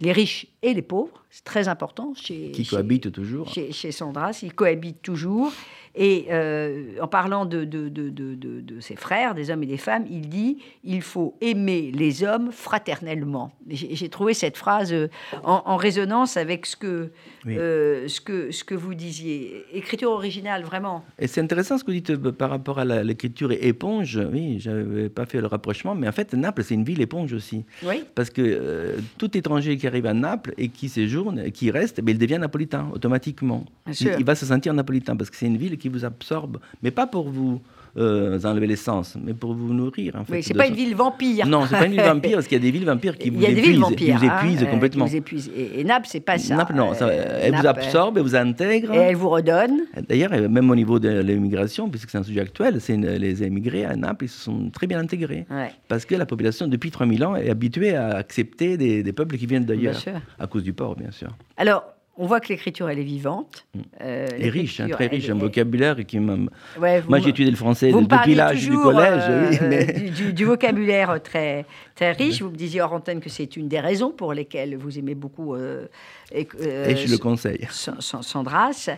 les 0.00 0.12
riches 0.12 0.46
et 0.62 0.74
les 0.74 0.82
pauvres, 0.82 1.24
c'est 1.30 1.44
très 1.44 1.68
important. 1.68 2.12
Chez, 2.14 2.50
qui 2.50 2.66
cohabitent 2.66 3.12
toujours. 3.12 3.48
Chez, 3.48 3.72
chez 3.72 3.92
Sandras, 3.92 4.40
ils 4.42 4.52
cohabitent 4.52 5.02
toujours. 5.02 5.52
Et 5.96 6.26
euh, 6.30 6.94
en 7.00 7.08
parlant 7.08 7.46
de, 7.46 7.64
de, 7.64 7.88
de, 7.88 8.10
de, 8.10 8.80
ses 8.80 8.94
frères, 8.94 9.34
des 9.34 9.50
hommes 9.50 9.64
et 9.64 9.66
des 9.66 9.76
femmes, 9.76 10.04
il 10.08 10.28
dit 10.28 10.58
il 10.84 11.02
faut 11.02 11.36
aimer 11.40 11.90
les 11.92 12.22
hommes 12.22 12.52
fraternellement. 12.52 13.52
J'ai 13.68 14.08
trouvé 14.08 14.32
cette 14.32 14.56
phrase 14.56 14.92
euh, 14.92 15.08
en, 15.42 15.76
résonance 15.76 16.36
avec 16.36 16.66
ce 16.66 16.76
que, 16.76 17.10
euh, 17.46 18.06
ce, 18.06 18.20
que, 18.20 18.52
ce 18.52 18.62
que 18.62 18.74
vous 18.74 18.94
disiez. 18.94 19.64
Écriture 19.72 20.12
originale, 20.12 20.62
vraiment. 20.62 21.04
Et 21.18 21.26
c'est 21.26 21.40
intéressant 21.40 21.76
ce 21.76 21.82
que 21.82 21.90
vous 21.90 22.00
dites 22.00 22.16
par 22.16 22.50
rapport 22.50 22.78
à 22.78 22.84
l'écriture 22.84 23.50
éponge. 23.50 24.20
Oui, 24.32 24.60
je 24.60 24.70
n'avais 24.70 25.08
pas 25.08 25.26
fait 25.26 25.40
le 25.40 25.48
rapprochement, 25.48 25.96
mais 25.96 26.06
en 26.06 26.12
fait, 26.12 26.34
Naples, 26.34 26.62
c'est 26.62 26.74
une 26.74 26.84
ville 26.84 27.00
éponge 27.00 27.32
aussi. 27.32 27.64
Oui. 27.82 28.04
Parce 28.14 28.30
que 28.30 28.96
tout 29.18 29.36
étranger 29.36 29.76
qui 29.76 29.88
arrive 29.88 30.06
à 30.06 30.14
Naples 30.14 30.54
et 30.56 30.68
qui 30.68 30.88
séjourne, 30.88 31.50
qui 31.50 31.72
reste, 31.72 31.98
mais 31.98 32.04
ben, 32.04 32.12
il 32.12 32.18
devient 32.18 32.38
napolitain 32.38 32.88
automatiquement. 32.94 33.64
Il, 33.88 34.14
il, 34.20 34.24
va 34.24 34.36
se 34.36 34.46
sentir 34.46 34.72
napolitain 34.72 35.16
parce 35.16 35.30
que 35.30 35.36
c'est 35.36 35.46
une 35.46 35.56
ville 35.56 35.74
qui 35.80 35.88
vous 35.88 36.04
absorbe, 36.04 36.60
mais 36.82 36.90
pas 36.90 37.06
pour 37.06 37.28
vous 37.28 37.60
euh, 37.96 38.38
enlever 38.44 38.68
l'essence, 38.68 39.16
mais 39.20 39.34
pour 39.34 39.52
vous 39.54 39.74
nourrir. 39.74 40.14
En 40.16 40.24
fait, 40.24 40.34
oui, 40.34 40.42
c'est 40.42 40.54
pas 40.54 40.68
une 40.68 40.74
ville 40.74 40.94
vampire. 40.94 41.46
Non, 41.46 41.66
c'est 41.66 41.76
pas 41.76 41.86
une 41.86 41.92
ville 41.92 42.02
vampire, 42.02 42.34
parce 42.34 42.46
qu'il 42.46 42.58
y 42.58 42.60
a 42.60 42.64
des 42.64 42.70
villes 42.70 42.84
vampires 42.84 43.18
qui 43.18 43.30
vous 43.30 43.42
épuisent, 43.44 43.84
qui 43.96 44.12
vous 44.12 44.24
épuisent 44.24 44.62
hein, 44.62 44.66
complètement. 44.66 45.06
Vous 45.06 45.16
épuisent. 45.16 45.50
Et, 45.56 45.82
Naples, 45.82 46.06
c'est 46.08 46.20
pas 46.20 46.38
ça. 46.38 46.54
Naples, 46.54 46.74
non, 46.74 46.92
euh, 47.00 47.40
elle 47.42 47.56
vous 47.56 47.66
absorbe, 47.66 48.18
elle 48.18 48.22
vous 48.22 48.36
intègre. 48.36 48.94
Et 48.94 48.98
elle 48.98 49.16
vous 49.16 49.28
redonne. 49.28 49.80
D'ailleurs, 50.08 50.30
même 50.30 50.70
au 50.70 50.76
niveau 50.76 51.00
de 51.00 51.08
l'immigration, 51.20 51.88
puisque 51.88 52.10
c'est 52.10 52.18
un 52.18 52.22
sujet 52.22 52.42
actuel, 52.42 52.80
c'est 52.80 52.96
les 52.96 53.42
émigrés 53.42 53.84
à 53.84 53.96
Naples, 53.96 54.26
ils 54.26 54.28
se 54.28 54.40
sont 54.40 54.70
très 54.70 54.86
bien 54.86 55.00
intégrés. 55.00 55.46
Parce 55.88 56.04
que 56.04 56.14
la 56.14 56.26
population, 56.26 56.68
depuis 56.68 56.90
3000 56.90 57.24
ans, 57.24 57.34
est 57.34 57.50
habituée 57.50 57.96
à 57.96 58.10
accepter 58.10 58.76
des, 58.76 59.02
des 59.02 59.12
peuples 59.12 59.36
qui 59.36 59.46
viennent 59.46 59.64
d'ailleurs, 59.64 59.96
à 60.38 60.46
cause 60.46 60.62
du 60.62 60.72
port, 60.72 60.94
bien 60.94 61.10
sûr. 61.10 61.30
Alors, 61.56 61.84
on 62.16 62.26
voit 62.26 62.40
que 62.40 62.48
l'écriture, 62.48 62.88
elle 62.90 62.98
est 62.98 63.04
vivante. 63.04 63.66
Mm. 63.74 63.80
Euh, 64.02 64.26
elle 64.34 64.46
est 64.46 64.50
riche, 64.50 64.80
hein, 64.80 64.88
très 64.88 65.06
riche, 65.06 65.30
un 65.30 65.34
vocabulaire 65.34 65.96
qui 66.04 66.18
m'a... 66.18 66.36
Moi, 66.78 67.18
j'ai 67.20 67.30
étudié 67.30 67.50
le 67.50 67.56
français 67.56 67.92
depuis 67.92 68.34
l'âge 68.34 68.68
du 68.68 68.76
collège. 68.76 69.58
Euh, 69.62 70.32
du, 70.32 70.44
vocabulaire 70.44 71.22
très, 71.22 71.64
très 71.94 72.12
riche. 72.12 72.42
Vous 72.42 72.50
me 72.50 72.56
disiez 72.56 72.82
hors 72.82 72.92
antenne 72.92 73.20
que 73.20 73.30
c'est 73.30 73.56
une 73.56 73.68
des 73.68 73.80
raisons 73.80 74.10
pour 74.10 74.34
lesquelles 74.34 74.76
vous 74.76 74.98
aimez 74.98 75.14
beaucoup... 75.14 75.54
Euh, 75.54 75.86
et, 76.32 76.46
je 76.54 77.10
le 77.10 77.18
conseille. 77.18 77.66
Sandras. 77.70 78.90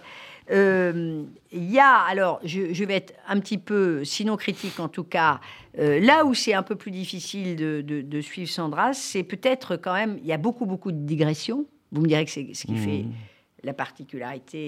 Il 0.50 1.26
y 1.52 1.78
a, 1.78 1.98
alors, 2.08 2.40
je, 2.44 2.84
vais 2.84 2.96
être 2.96 3.14
un 3.28 3.38
petit 3.38 3.58
peu, 3.58 4.04
sinon 4.04 4.36
critique 4.36 4.80
en 4.80 4.88
tout 4.88 5.04
cas, 5.04 5.40
là 5.78 6.24
où 6.24 6.34
c'est 6.34 6.54
un 6.54 6.64
peu 6.64 6.74
plus 6.74 6.90
difficile 6.90 7.54
de, 7.56 7.82
de 7.82 8.20
suivre 8.20 8.50
Sandras, 8.50 8.94
c'est 8.94 9.22
peut-être 9.22 9.76
quand 9.76 9.94
même, 9.94 10.18
il 10.22 10.26
y 10.26 10.32
a 10.32 10.38
beaucoup, 10.38 10.66
beaucoup 10.66 10.90
de 10.90 10.98
digressions. 10.98 11.66
Vous 11.92 12.00
me 12.00 12.08
direz 12.08 12.24
que 12.24 12.30
c'est 12.30 12.54
ce 12.54 12.66
qui 12.66 12.76
fait 12.76 13.02
mmh. 13.02 13.12
la 13.64 13.74
particularité 13.74 14.58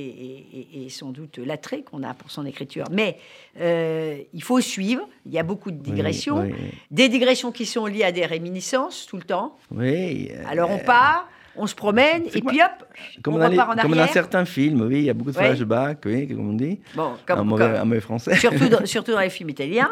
et, 0.74 0.88
sans 0.90 1.10
doute 1.10 1.38
l'attrait 1.38 1.82
qu'on 1.82 2.02
a 2.02 2.14
pour 2.14 2.30
son 2.30 2.46
écriture. 2.46 2.86
Mais 2.90 3.16
euh, 3.60 4.18
il 4.32 4.42
faut 4.42 4.60
suivre. 4.60 5.08
Il 5.26 5.32
y 5.32 5.38
a 5.38 5.42
beaucoup 5.42 5.70
de 5.70 5.78
digressions. 5.78 6.48
Des 6.90 7.08
digressions 7.08 7.50
qui 7.50 7.66
sont 7.66 7.86
liées 7.86 8.04
à 8.04 8.12
des 8.12 8.26
réminiscences 8.26 9.06
tout 9.06 9.16
le 9.16 9.24
temps. 9.24 9.56
Oui. 9.70 10.30
Alors 10.46 10.70
on 10.70 10.78
part. 10.78 11.28
On 11.56 11.66
se 11.66 11.74
promène 11.74 12.22
et 12.26 12.40
puis 12.42 12.60
hop, 12.60 12.86
comme 13.22 13.34
on 13.34 13.38
dans, 13.38 13.48
les- 13.48 13.56
repart 13.58 13.78
en 13.78 13.82
comme 13.82 13.92
arrière. 13.92 14.06
dans 14.06 14.12
certains 14.12 14.44
films, 14.44 14.82
oui, 14.82 14.96
il 14.98 15.04
y 15.04 15.10
a 15.10 15.14
beaucoup 15.14 15.30
de 15.30 15.36
Ouais. 15.36 15.44
flashbacks, 15.54 15.98
oui, 16.06 16.28
comme 16.28 16.50
on 16.50 16.52
dit, 16.54 16.80
Bon, 16.96 17.10
comme- 17.26 17.38
en, 17.40 17.44
mauvais, 17.44 17.64
comme- 17.72 17.80
en 17.82 17.86
mauvais 17.86 18.00
français. 18.00 18.34
surtout, 18.36 18.68
dans, 18.68 18.84
surtout 18.86 19.12
dans 19.12 19.20
les 19.20 19.30
films 19.30 19.50
italiens. 19.50 19.90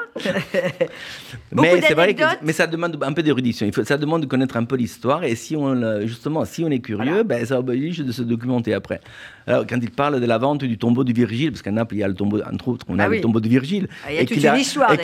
Mais 1.53 1.81
c'est 1.87 1.95
vrai 1.95 2.15
que, 2.15 2.25
mais 2.43 2.53
ça 2.53 2.67
demande 2.67 2.99
un 3.03 3.13
peu 3.13 3.23
d'érudition. 3.23 3.67
Il 3.67 3.73
faut, 3.73 3.85
ça 3.85 3.97
demande 3.97 4.23
de 4.23 4.27
connaître 4.27 4.57
un 4.57 4.65
peu 4.65 4.77
l'histoire. 4.77 5.25
Et 5.25 5.35
si 5.35 5.57
on, 5.57 6.01
justement, 6.07 6.45
si 6.45 6.65
on 6.65 6.71
est 6.71 6.81
curieux, 6.81 7.05
Voilà. 7.11 7.25
ben, 7.25 7.45
ça 7.47 7.59
oblige 7.59 7.99
de 7.99 8.13
se 8.13 8.23
documenter 8.23 8.75
après. 8.75 9.01
Alors, 9.47 9.67
quand 9.67 9.79
il 9.83 9.91
parle 9.91 10.21
de 10.21 10.27
la 10.27 10.39
vente 10.39 10.65
du 10.65 10.79
tombeau 10.79 11.03
de 11.05 11.13
Virgile, 11.13 11.51
parce 11.51 11.63
qu'à 11.63 11.73
Naples, 11.73 11.97
il 11.97 11.99
y 11.99 12.05
a 12.05 12.09
le 12.09 12.15
tombeau, 12.15 12.41
entre 12.43 12.69
autres, 12.69 12.87
on 12.89 12.99
a 12.99 13.05
Ah 13.05 13.09
oui. 13.09 13.17
le 13.17 13.23
tombeau 13.23 13.41
de 13.41 13.49
Virgile. 13.49 13.89
Ah, 14.07 14.13
et 14.13 14.25
qui 14.27 14.47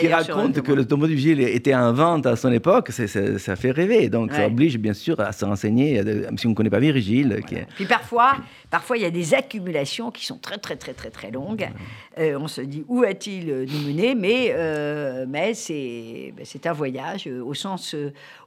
raconte 0.08 0.62
que 0.62 0.72
le 0.72 0.84
tombeau 0.84 1.06
de 1.06 1.12
Virgile 1.12 1.40
était 1.40 1.74
en 1.74 1.92
vente 1.92 2.26
à 2.26 2.36
son 2.36 2.52
époque, 2.52 2.90
ça 2.90 3.56
fait 3.56 3.70
rêver. 3.70 4.08
Donc, 4.08 4.32
ça 4.32 4.46
oblige, 4.46 4.78
bien 4.78 4.94
sûr, 4.94 5.18
à 5.20 5.32
se 5.32 5.44
renseigner, 5.44 6.02
si 6.36 6.47
on 6.48 6.50
ne 6.50 6.54
connaît 6.54 6.70
pas 6.70 6.78
Virgile. 6.80 7.40
qui 7.46 7.54
est- 7.56 7.66
Puis 7.76 7.84
parfois, 7.86 8.36
parfois 8.70 8.96
il 8.96 9.02
y 9.02 9.06
a 9.06 9.10
des 9.10 9.34
accumulations 9.34 10.10
qui 10.10 10.26
sont 10.26 10.38
très 10.38 10.58
très 10.58 10.76
très 10.76 10.92
très 10.92 11.10
très 11.10 11.30
longues. 11.30 11.68
Euh, 12.18 12.38
on 12.40 12.48
se 12.48 12.60
dit 12.60 12.84
où 12.88 13.02
a-t-il 13.02 13.50
euh, 13.50 13.66
nous 13.66 13.88
mené? 13.88 14.14
Mais 14.14 14.48
euh, 14.50 15.24
mais 15.28 15.54
c'est 15.54 16.32
ben, 16.36 16.44
c'est 16.44 16.66
un 16.66 16.72
voyage 16.72 17.26
au 17.26 17.54
sens 17.54 17.94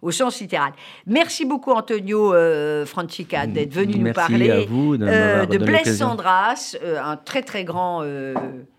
au 0.02 0.12
sens 0.12 0.40
littéral. 0.42 0.74
Merci 1.06 1.46
beaucoup 1.46 1.72
Antonio 1.72 2.34
Francica 2.86 3.48
d'être 3.48 3.74
venu 3.74 3.98
nous 3.98 4.14
parler 4.14 4.52
à 4.52 4.66
vous 4.66 4.98
de 4.98 5.58
Blaise. 5.58 5.98
Sandras, 5.98 6.78
un 6.84 7.18
très 7.18 7.42
très 7.42 7.64
grand 7.64 8.04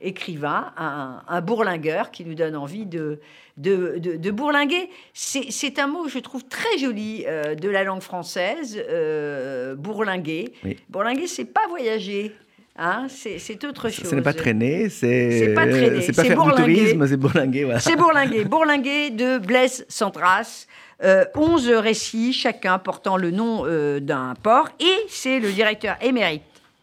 écrivain, 0.00 0.72
un, 0.76 1.22
un 1.28 1.40
bourlingueur 1.40 2.10
qui 2.10 2.24
nous 2.24 2.34
donne 2.34 2.56
envie 2.56 2.86
de 2.86 3.20
de, 3.56 3.98
de, 3.98 4.16
de 4.16 4.30
bourlinguer. 4.30 4.88
C'est 5.12 5.50
c'est 5.50 5.78
un 5.78 5.86
mot, 5.86 6.08
je 6.08 6.18
trouve, 6.18 6.44
très 6.44 6.78
joli 6.78 7.24
euh, 7.26 7.54
de 7.54 7.68
la 7.68 7.84
langue 7.84 8.00
française, 8.00 8.82
euh, 8.88 9.74
bourlinguer. 9.74 10.52
Oui. 10.64 10.78
Bourlinguer, 10.88 11.26
c'est 11.34 11.44
pas 11.44 11.66
voyager. 11.68 12.32
Hein, 12.76 13.06
c'est 13.08 13.64
autre 13.64 13.90
chose. 13.90 14.08
Ce 14.08 14.14
n'est 14.14 14.22
pas 14.22 14.32
traîner, 14.32 14.88
c'est 14.88 15.38
C'est 15.38 15.54
pas 15.54 15.66
traîner, 15.66 16.00
c'est 16.00 16.16
pas 16.16 16.24
faire 16.24 16.42
du 16.42 16.52
tourisme, 16.52 17.06
c'est 17.06 17.16
bourlinguer. 17.18 17.64
Voilà. 17.64 17.80
C'est 17.80 17.96
Bourlinguer. 17.96 18.44
Bourlinguer 18.46 19.10
de 19.10 19.38
Blaise 19.38 19.84
Santras. 19.88 20.66
Euh, 21.04 21.24
11 21.34 21.68
récits, 21.68 22.32
chacun 22.32 22.78
portant 22.78 23.16
le 23.16 23.30
nom 23.30 23.64
euh, 23.66 23.98
d'un 24.00 24.34
port. 24.40 24.68
Et 24.80 24.96
c'est 25.08 25.40
le 25.40 25.52
directeur 25.52 25.96
émérite 26.00 26.42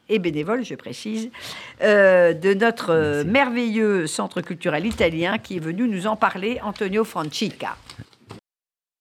et 0.09 0.19
bénévole, 0.19 0.65
je 0.65 0.75
précise, 0.75 1.29
euh, 1.81 2.33
de 2.33 2.53
notre 2.53 2.91
euh, 2.91 3.23
merveilleux 3.23 4.07
centre 4.07 4.41
culturel 4.41 4.85
italien 4.85 5.37
qui 5.37 5.57
est 5.57 5.61
venu 5.61 5.87
nous 5.87 6.07
en 6.07 6.15
parler, 6.15 6.59
Antonio 6.63 7.03
Francica. 7.03 7.77